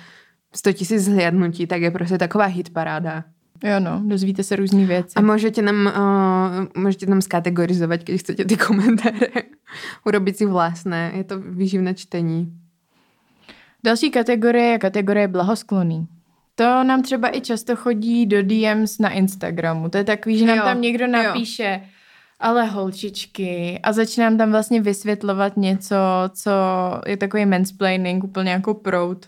[0.55, 3.25] 100 tisíc zhliadnutí, tak je prostě taková hitparáda.
[3.65, 5.15] Jo no, dozvíte se různý věci.
[5.17, 9.29] A můžete nám, uh, můžete nám skategorizovat, když chcete ty komentáře.
[10.07, 11.13] Urobiť si vlastné.
[11.15, 12.53] Je to výživné čtení.
[13.85, 16.07] Další kategorie je kategorie blahoskloný.
[16.55, 19.89] To nám třeba i často chodí do DMs na Instagramu.
[19.89, 21.13] To je takový, že nám Jo, tam někdo jo.
[22.41, 25.97] Ale holčičky a začne nám tam vlastně vysvětlovat něco,
[26.33, 26.51] co
[27.07, 29.27] je takový mansplaining, úplně jako prout.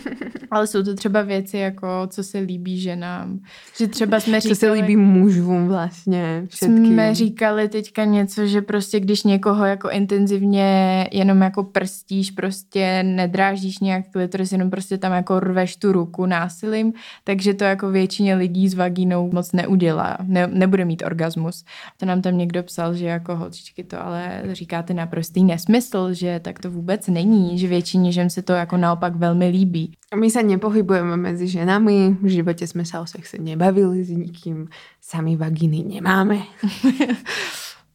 [0.50, 3.38] ale jsou to třeba věci jako, co se líbí ženám.
[3.78, 4.56] Že třeba jsme Co říkali...
[4.56, 6.46] se líbí mužům vlastně.
[6.48, 6.86] Všetkým.
[6.86, 13.78] jsme říkali teďka něco, že prostě když někoho jako intenzivně jenom jako prstíš, prostě nedrážíš
[13.78, 16.92] nějak klitoris, jenom prostě tam jako rveš tu ruku násilím,
[17.24, 21.64] takže to jako většině lidí s vagínou moc neudělá, ne, nebude mít orgasmus.
[21.96, 26.58] To nám tam někdo psal, že jako holčičky to ale říkáte naprostý nesmysl, že tak
[26.58, 29.92] to vůbec není, že většině žen se to jako naopak velmi líbí.
[30.12, 34.68] My sa nepohybujeme medzi ženami, v živote sme sa o sexe nebavili s nikým,
[35.00, 36.44] sami vagíny nemáme.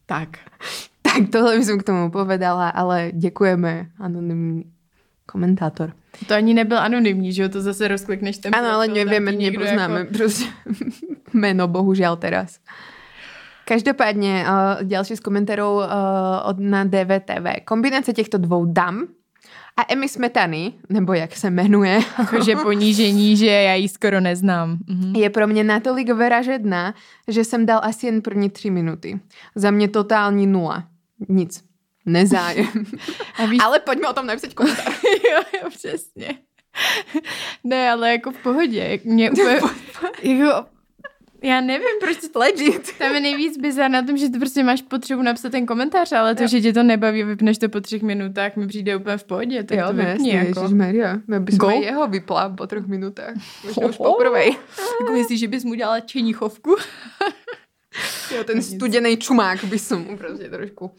[0.08, 0.40] Tak.
[1.02, 4.64] Tak tohle by som k tomu povedala, ale děkujeme, anonymní
[5.26, 5.92] komentátor.
[6.28, 10.14] To ani nebyl anonymní, že jo, to zase rozklikneš ten Ano, ale někdo nepoznáme Jako...
[10.14, 10.46] prostě
[11.34, 12.60] meno, bohužiaľ teraz.
[13.68, 15.84] Každopádně uh, ďalší z komentárov uh,
[16.44, 17.66] od na DVTV.
[17.66, 19.08] Kombinace těchto dvou dam
[19.78, 24.78] a Emmy Smetany, nebo jak se jmenuje, Jakože ponížení, že já ji skoro neznám.
[24.88, 25.16] Mhm.
[25.16, 26.94] je pro mě natolik vražedná,
[27.28, 29.20] že jsem dal asi jen první tři minuty.
[29.56, 30.84] Za mě totální nula.
[31.30, 31.64] Nic.
[32.06, 32.68] Nezájem.
[33.40, 35.04] A víš, Ale pojďme o tom napsat komentář.
[35.04, 36.30] jo, jo, přesně.
[37.64, 39.00] Ne, ale jako v pohodě.
[39.04, 39.60] Mě úplně,
[40.24, 40.68] jako,
[41.44, 42.98] já nevím, proč to Legit.
[42.98, 46.36] tam je nejvíc bizar na tom, že ty prostě máš potřebu napsat ten komentář, ale
[46.36, 49.64] to, že tě to nebaví vypneš to po třech minutách, mi přijde úplně v pohodě,
[49.64, 50.30] tak jo, to no vypni.
[50.36, 50.70] jasně, jako.
[51.32, 51.70] Já bych Go.
[51.70, 53.34] jeho vypla po třech minutách.
[53.66, 54.46] Možná už poprvé.
[54.46, 56.76] jako myslíš, že bys mu dělala čenichovku?
[58.36, 60.92] Jo, ten studený čumák by som mu prostě trošku...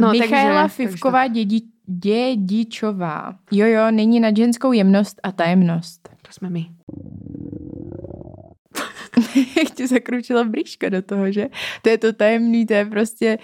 [0.00, 3.34] No, Michaela takže- Fivková dědi, dědičová.
[3.52, 6.08] Jo, jo, není na ženskou jemnost a tajemnost.
[6.22, 6.66] To jsme my.
[9.56, 11.46] Jak ti zakručila brýška do toho, že?
[11.82, 13.38] To je to tajemný, to je prostě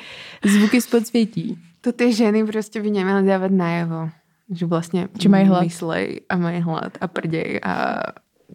[0.44, 1.58] zvuky z podsvětí.
[1.80, 4.10] To ty ženy prostě by neměly dávat najevo.
[4.54, 5.62] Že vlastně Že mají hlad.
[5.62, 8.02] myslej a mají hlad a prděj a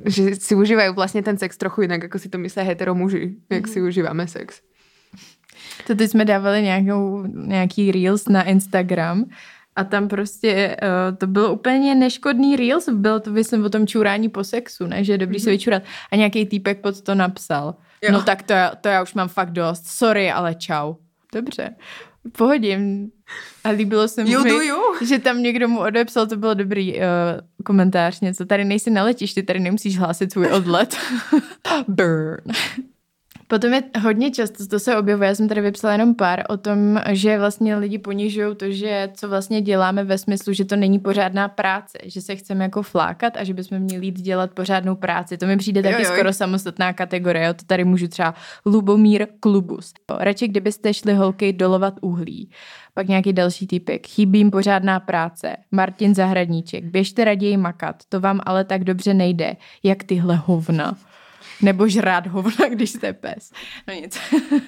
[0.06, 3.68] že si užívají vlastně ten sex trochu jinak, jako si to myslí hetero muži, jak
[3.68, 4.62] si užíváme sex.
[5.88, 9.26] To teď jsme dávali nějakou, nějaký reels na Instagram
[9.78, 14.30] a tam prostě uh, to bylo úplně neškodný reels, bylo to myslím o tom čurání
[14.30, 15.04] po sexu, ne?
[15.04, 15.44] že je dobrý mm-hmm.
[15.44, 15.84] se vyčurat.
[16.12, 17.76] A nějaký týpek pod to napsal.
[18.02, 18.12] Jo.
[18.12, 19.88] No tak to, já- to já už mám fakt dost.
[19.88, 20.94] Sorry, ale čau.
[21.34, 21.76] Dobře.
[22.38, 23.12] Pohodím.
[23.64, 24.36] A líbilo se mi,
[25.06, 27.02] že tam někdo mu odepsal, to bylo dobrý uh,
[27.64, 28.46] komentář, něco.
[28.46, 30.98] Tady nejsi na letišti, tady nemusíš hlásit svůj odlet.
[31.88, 32.52] Burn.
[33.48, 37.02] Potom je hodně často, to se objevuje, já jsem tady vypsala jenom pár o tom,
[37.12, 41.48] že vlastně lidi ponižují to, že co vlastně děláme ve smyslu, že to není pořádná
[41.48, 45.38] práce, že se chceme jako flákat a že bychom měli jít dělat pořádnou práci.
[45.38, 46.14] To mi přijde taky Jo, jo.
[46.14, 47.54] skoro samostatná kategorie, jo.
[47.54, 48.34] to tady můžu třeba
[48.66, 49.94] Lubomír Klubus.
[50.20, 52.50] Radši kdybyste šli holky dolovat uhlí.
[52.94, 54.08] Pak nějaký další typek.
[54.08, 55.58] Chybí jim pořádná práce.
[55.72, 56.84] Martin Zahradníček.
[56.84, 57.96] Běžte raději makat.
[58.10, 60.98] To vám ale tak dobře nejde, jak tyhle hovna.
[61.62, 63.52] Nebo žrát hovna, když jste pes.
[63.88, 64.20] No nic.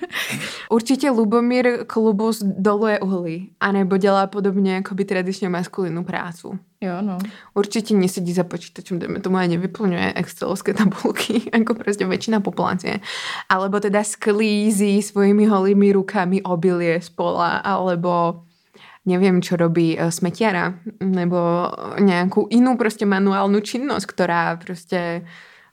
[0.70, 6.60] Určitě Lubomír Klubus doluje uhlí, anebo dělá podobně jako by tradičně maskulinu prácu.
[6.82, 7.18] Jo, no.
[7.54, 13.00] Určitě nesedí za počítačem, dejme tomu, a nevyplňuje excelovské tabulky, jako prostě většina populácie.
[13.50, 18.44] Alebo teda sklízí svojimi holými rukami obilie z pola, alebo
[19.06, 20.74] neviem, čo robí e, smetiara,
[21.04, 21.38] nebo
[22.00, 25.22] nějakou jinou prostě manuálnu činnost, která prostě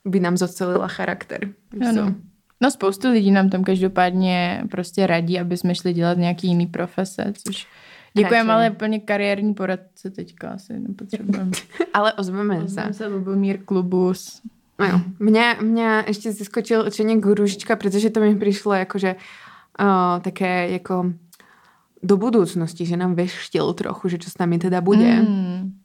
[0.06, 1.40] by nám zocelila charakter.
[1.88, 2.06] Ano.
[2.06, 2.14] co?
[2.60, 7.32] No spoustu lidí nám tam každopádně prostě radí, aby jsme šli dělat nějaký jiný profese,
[7.44, 7.66] což
[8.14, 11.50] děkujeme, ale úplně kariérní poradce teďka asi nepotřebujeme.
[11.94, 12.62] Ale ozveme se.
[12.62, 14.42] Poznám se Lubomír Klubus.
[14.78, 15.00] No jo.
[15.18, 21.12] Mňa, mňa ešte zeskočil čeník růžička, protože to mi přišlo jakože uh, také jako
[22.02, 25.12] do budoucnosti, že nám veštil trochu, že čo s nami teda bude.
[25.24, 25.75] Mm.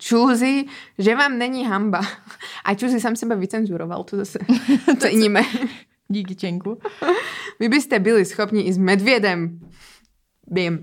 [0.00, 0.04] Mm.
[0.04, 0.64] Čuzi,
[0.98, 2.00] že vám není hamba.
[2.64, 4.38] A Čuzi sám sebe vycenzuroval, to zase
[4.98, 5.40] ceníme.
[6.08, 6.78] Díky Čenku.
[7.60, 9.60] Vy byste byli schopni ísť s medviedem.
[10.50, 10.80] Vím.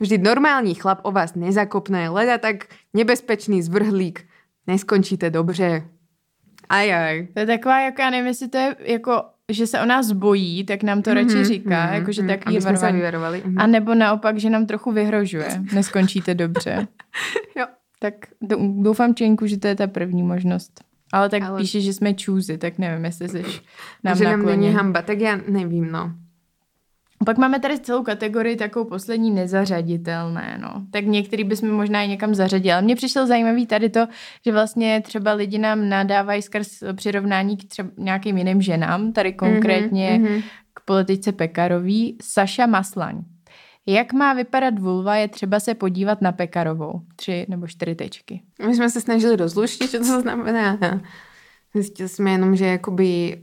[0.00, 2.64] Vždy normální chlap o vás nezakopne, leda tak
[2.94, 4.24] nebezpečný zvrhlík.
[4.66, 5.84] Neskončíte dobře.
[6.68, 7.26] Aj, aj.
[7.34, 10.64] To je taková, jako já nevím, jestli to je jako že se o nás bojí,
[10.64, 12.96] tak nám to radši Mhm, říká, mhm, jakože mhm, takový varování.
[12.96, 13.42] vyvarovali.
[13.44, 13.60] Mhm.
[13.60, 15.48] A nebo naopak, že nám trochu vyhrožuje.
[15.72, 16.88] Neskončíte dobře.
[17.56, 17.66] Jo.
[18.02, 20.84] Tak dou- doufám, Čenku, že to je ta první možnost.
[21.12, 23.44] Ale tak Ale- píše, že jsme čůzy, tak nevím, jestli jsi
[24.04, 26.12] nám že nám není hamba, tak já nevím, no.
[27.24, 30.86] Pak máme tady celou kategorii takovou poslední nezařaditelné, no.
[30.90, 32.72] Tak některý bychom možná i někam zařadili.
[32.72, 34.06] Ale mně přišlo zajímavý tady to,
[34.46, 40.18] že vlastně třeba lidi nám nadávají skrz přirovnání k třeba nějakým jiným ženám, tady konkrétně
[40.22, 40.42] Mhm, mhm.
[40.74, 43.22] k politice Pekarový, Saša Maslaň.
[43.86, 47.00] Jak má vypadat vulva, je třeba se podívat na Pekarovou.
[47.16, 48.42] Tři nebo čtyři tečky.
[48.66, 50.78] My jsme se snažili rozluštit, co to znamená.
[51.74, 53.40] Zjistili jsme jenom, že jakoby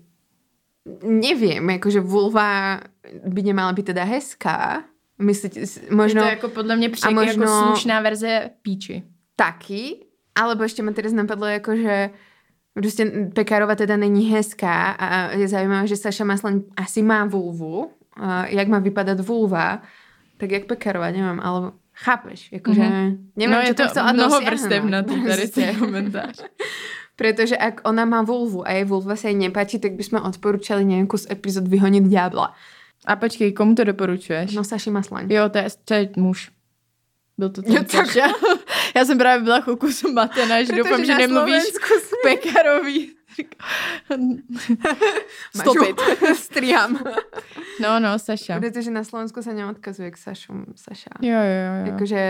[1.03, 2.79] nevím, jakože vulva
[3.27, 4.83] by nemala být teda hezká.
[5.21, 5.59] Myslíte,
[5.91, 9.03] No, možno je to jako podle mě přek, možno- jako slušná verze píči.
[9.35, 9.95] taky,
[10.35, 12.09] alebo ještě mi teraz napadlo, jakože
[12.73, 17.91] prostě Pekárova teda není hezká a je zajímavé, že Saša Maslan asi má vulvu.
[18.47, 19.81] Jak má vypadat vulva,
[20.38, 23.31] tak jak Pekárova, nevím, ale chápeš, jakože Mhm.
[23.35, 25.61] nevím, no čo je to chcela mnoho vrstev na to tady Prostě.
[25.61, 26.35] ten komentář.
[27.17, 30.85] Pretože ak ona má vulvu a jej vulva sa jej nepáči, tak by sme odporúčali
[30.85, 32.53] nejakú z epizod vyhoniť diabla.
[33.09, 34.53] A počkej, komu to doporučuješ?
[34.53, 35.25] No Saši Maslaň.
[35.25, 36.53] Jo, to je, to je muž.
[37.38, 38.05] Byl to ten Jo, tak.
[38.05, 38.27] Saša.
[38.95, 41.88] Já jsem právě byla chvilku zmatená, že doufám, že nemluvíš k
[42.23, 43.16] Pekarový.
[45.53, 45.99] Stop Maču, it.
[46.38, 46.97] Striham.
[47.79, 48.57] No, no, Saša.
[48.57, 50.73] Pretože na Slovensku sa neodkazuje k Sašom.
[50.73, 51.21] Saša.
[51.21, 51.73] Jo, jo, jo.
[51.93, 52.21] Jakože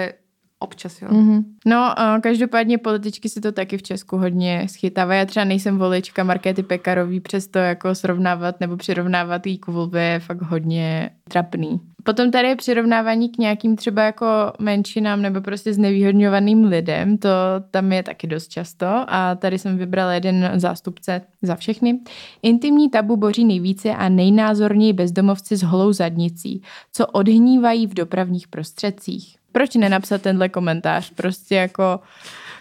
[0.60, 1.08] občas, jo.
[1.12, 1.44] Mhm.
[1.66, 5.20] No, a každopádně političky si to taky v Česku hodně schytávají.
[5.20, 10.20] Já třeba nejsem volička Markéty Pekarový, přesto jako srovnávat nebo přirovnávat jí k vulvě je
[10.20, 11.82] fakt hodně trapný.
[12.04, 14.26] Potom tady je přirovnávání k nějakým třeba jako
[14.60, 17.30] menšinám nebo prostě znevýhodňovaným lidem, to
[17.72, 22.00] tam je taky dost často a tady jsem vybrala jeden zástupce za všechny.
[22.42, 26.62] Intimní tabu boří nejvíce a nejnázorněji bezdomovci s holou zadnicí,
[26.94, 29.37] co odhnívají v dopravních prostředcích.
[29.58, 31.14] Proč nenapsat tenhle komentář?
[31.18, 32.00] Prostě jako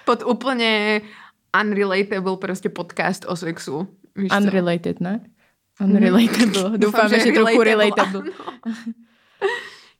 [0.05, 1.01] Pod úplne
[1.61, 3.89] unrelatable prostě podcast o sexu.
[4.17, 4.37] Víš co?
[4.37, 5.21] unrelated, ne?
[5.81, 6.79] Unrelatable.
[6.79, 8.33] Doufám, že že trochu relatable, relatable.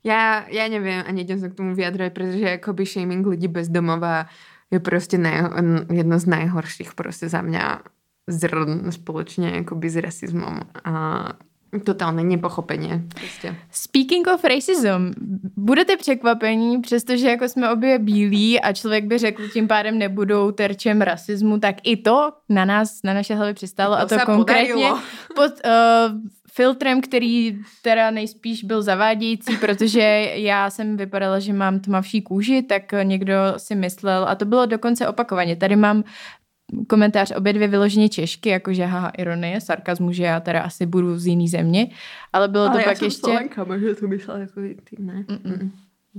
[0.03, 4.25] Ja, ja neviem a nejdem sa k tomu vyjadrovať, pretože akoby shaming ľudí bez domova
[4.73, 5.53] je proste naj,
[5.91, 7.83] jedno z najhorších proste za mňa
[8.25, 10.93] zrn spoločne akoby s rasizmom a
[11.83, 13.03] totálne nepochopenie.
[13.11, 13.55] Proste.
[13.71, 15.11] Speaking of racism,
[15.57, 21.01] budete překvapení, přestože jako jsme obě bílí a člověk by řekl, tím pádem nebudou terčem
[21.01, 24.99] rasismu, tak i to na nás, na naše hlavy přistálo To a to konkrétně podarilo.
[25.35, 26.19] pod uh,
[26.57, 32.83] filtrem, který teda nejspíš byl zavádějící, protože já jsem vypadala, že mám tmavší kůži, tak
[33.03, 36.03] někdo si myslel, a to bylo dokonce opakovaně, tady mám
[36.87, 41.27] komentář obě dvě vyloženě češky, jakože haha, ironie, sarkazmu, že já teda asi budu z
[41.27, 41.87] jiný země,
[42.33, 43.19] ale bylo to já pak jsem ještě...
[43.19, 45.25] Slovenka, možná to myslela jako ty, ne?
[45.27, 45.71] Mm-mm.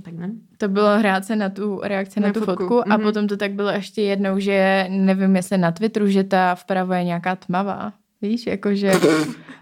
[0.03, 0.31] Tak ne?
[0.57, 3.05] To bylo hrát se na tu reakci na, Na tu fotku, fotku, a mhm.
[3.05, 7.03] potom to tak bylo ještě jednou, že nevím, jestli na Twitteru, že ta vpravo je
[7.03, 7.93] nějaká tmavá.
[8.21, 8.91] Víš, jakože...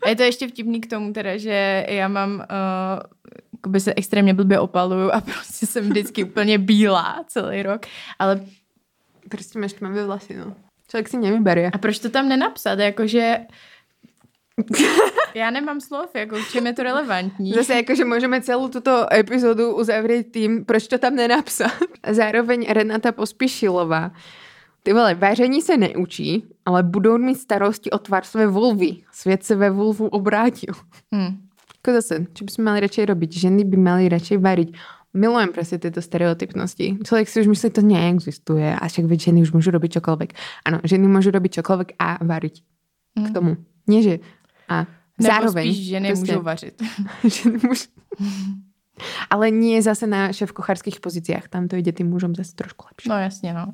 [0.06, 2.46] A je to ještě vtipný k tomu teda, že já mám...
[3.66, 7.82] Uh, se extrémně blbě opaluju a prostě jsem vždycky úplně bílá celý rok.
[8.20, 8.42] Ale
[9.30, 10.56] Prostě máš tmavé vlasy, no.
[10.90, 11.72] Člověk si nevyberie.
[11.74, 12.80] a proč to tam nenapsat?
[12.80, 13.38] Jakože...
[15.36, 17.54] Já nemám slov, jako v čem je to relevantní.
[17.54, 21.72] Zase jakože můžeme celou tuto epizodu uzavřít tím, proč to tam nenapsat.
[22.04, 24.12] A zároveň Renata Pospíšilová.
[24.84, 28.98] Ty vole, vaření se neučí, ale budou mít starosti o tvar své vulvy.
[29.12, 30.74] Svět se ve vulvu obrátil.
[31.16, 31.48] Hm.
[31.78, 33.32] Jako zase, čo by sme mali radšej robiť?
[33.48, 34.70] Ženy by mali radšej variť.
[35.14, 36.98] Milujem prostě tyto stereotypnosti.
[37.04, 38.76] Člověk si už myslí, to neexistuje.
[38.76, 40.30] A však veď ženy už můžu robiť čokoľvek.
[40.66, 42.64] Ano, ženy můžu robiť čokoľvek a variť.
[43.18, 43.58] K tomu.
[43.88, 44.20] Nie, že
[44.70, 44.86] a
[45.20, 45.66] Nebo zároveň.
[45.74, 46.84] spíš ženy prostě- můžou vařit.
[47.24, 47.84] ženy můžu...
[49.30, 51.48] Ale nie zase na šéf-kuchárských pozíciách.
[51.50, 53.10] Tam to ide tým mužom zase trošku lepšie.
[53.10, 53.74] No jasně, no.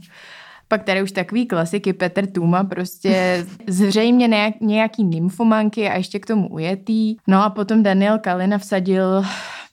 [0.68, 6.26] Pak tady už takový klasiky, Petr Tuma, prostě zřejmě nějak, nějaký nymfomanky a ještě k
[6.26, 7.16] tomu ujetý.
[7.28, 9.24] No a potom Daniel Kalina vsadil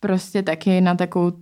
[0.00, 1.32] prostě taky na takovou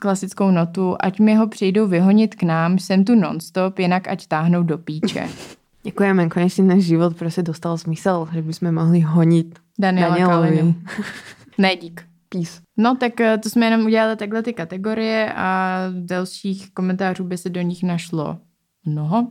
[0.00, 4.62] klasickou notu, ať mi ho přijdou vyhonit k nám, jsem tu nonstop, jinak ať táhnou
[4.62, 5.28] do píče.
[5.84, 10.16] Ďakujeme, konečne náš život prostě dostal smysl, že by sme mohli honit Daniela.
[10.16, 10.74] Kalinu.
[11.58, 12.04] Ne, dík.
[12.28, 12.60] Peace.
[12.76, 17.50] No tak eh, to jsme jenom udělali takhle ty kategorie a dalších komentářů by se
[17.50, 18.38] do nich našlo
[18.84, 19.28] mnoho.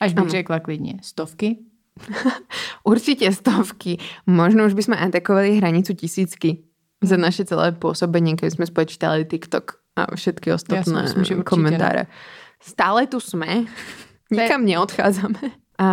[0.00, 0.30] Až bych Ano.
[0.30, 1.56] řekla klidně stovky.
[2.84, 3.98] Určite stovky.
[4.26, 6.62] Možno už by sme atakovali hranicu tisícky
[7.02, 12.10] za naše celé pôsobenie, keď sme spočítali TikTok a všetky ostatné myslím, že komentáre.
[12.58, 13.70] Stále tu sme,
[14.34, 15.54] nikam neodchádzame.
[15.78, 15.88] a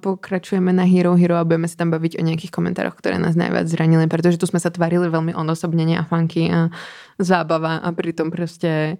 [0.00, 3.68] pokračujeme na Hero Hero a budeme sa tam baviť o nejakých komentároch, ktoré nás najviac
[3.68, 6.72] zranili, pretože tu sme sa tvarili veľmi odosobnenie a funky a
[7.20, 8.96] zábava a pritom prostě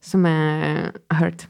[0.00, 0.32] jsme
[1.12, 1.48] hurt.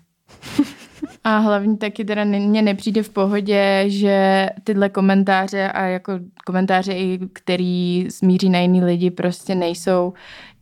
[1.25, 6.13] A hlavně taky teda mně nepřijde v pohodě, že tyhle komentáře a jako
[6.47, 10.13] komentáře, i který smíří na jiný lidi, prostě nejsou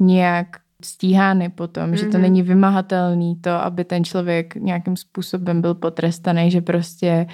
[0.00, 0.46] nějak
[0.84, 1.94] stíhány potom, mm-hmm.
[1.94, 7.26] že to není vymahatelný to, aby ten člověk nějakým způsobem byl potrestaný, že prostě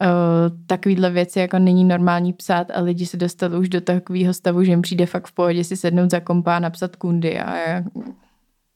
[0.00, 4.64] uh, takovýhle věci jako není normální psát a lidi se dostali už do takového stavu,
[4.64, 7.84] že jim přijde fakt v pohodě si sednout za kompa a napsat kundy a jak...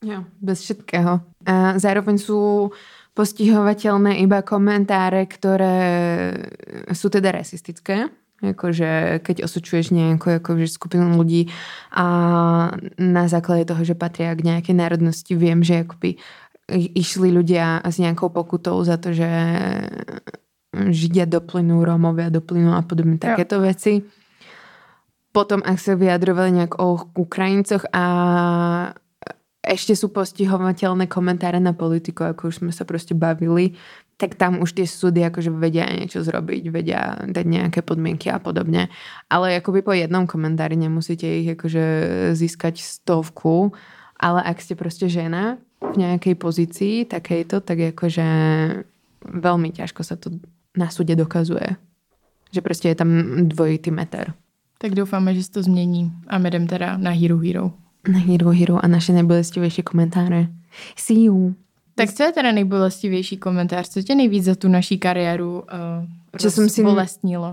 [0.04, 1.20] Jo, bez všetkého.
[1.46, 2.70] A zároveň sú
[3.14, 5.78] postihovateľné iba komentáre, ktoré
[6.90, 8.10] sú teda rasistické,
[8.42, 11.48] akože keď osočuješ nejakú akože skupinu ľudí
[11.94, 12.06] a
[12.98, 16.18] na základe toho, že patria k nejakej národnosti, viem, že akoby
[16.74, 19.30] išli ľudia s nejakou pokutou za to, že
[20.74, 24.02] Židia doplynú, Rómovia doplynú a podobne takéto veci.
[25.30, 28.04] Potom, ak sa vyjadrovali nejak o Ukrajincoch a
[29.64, 33.74] ešte sú postihovateľné komentáre na politiku, ako už sme sa proste bavili,
[34.14, 38.92] tak tam už tie súdy akože vedia niečo zrobiť, vedia dať nejaké podmienky a podobne.
[39.26, 41.84] Ale akoby po jednom komentári nemusíte ich akože
[42.38, 43.74] získať stovku,
[44.20, 48.26] ale ak ste proste žena v nejakej pozícii takejto, tak akože
[49.26, 50.38] veľmi ťažko sa to
[50.78, 51.74] na súde dokazuje.
[52.54, 53.10] Že proste je tam
[53.50, 54.30] dvojitý meter.
[54.78, 58.50] Tak doufáme, že se to změní a my jdem teda na Hero Hero na Hero
[58.50, 60.48] Hero a naše nejbolestivější komentáře.
[60.96, 61.54] See you.
[61.94, 63.88] Tak co je teda nejbolestivější komentář?
[63.88, 65.64] Co tě nejvíc za tu naší kariéru uh,
[66.40, 67.52] že jsem si bolestnilo?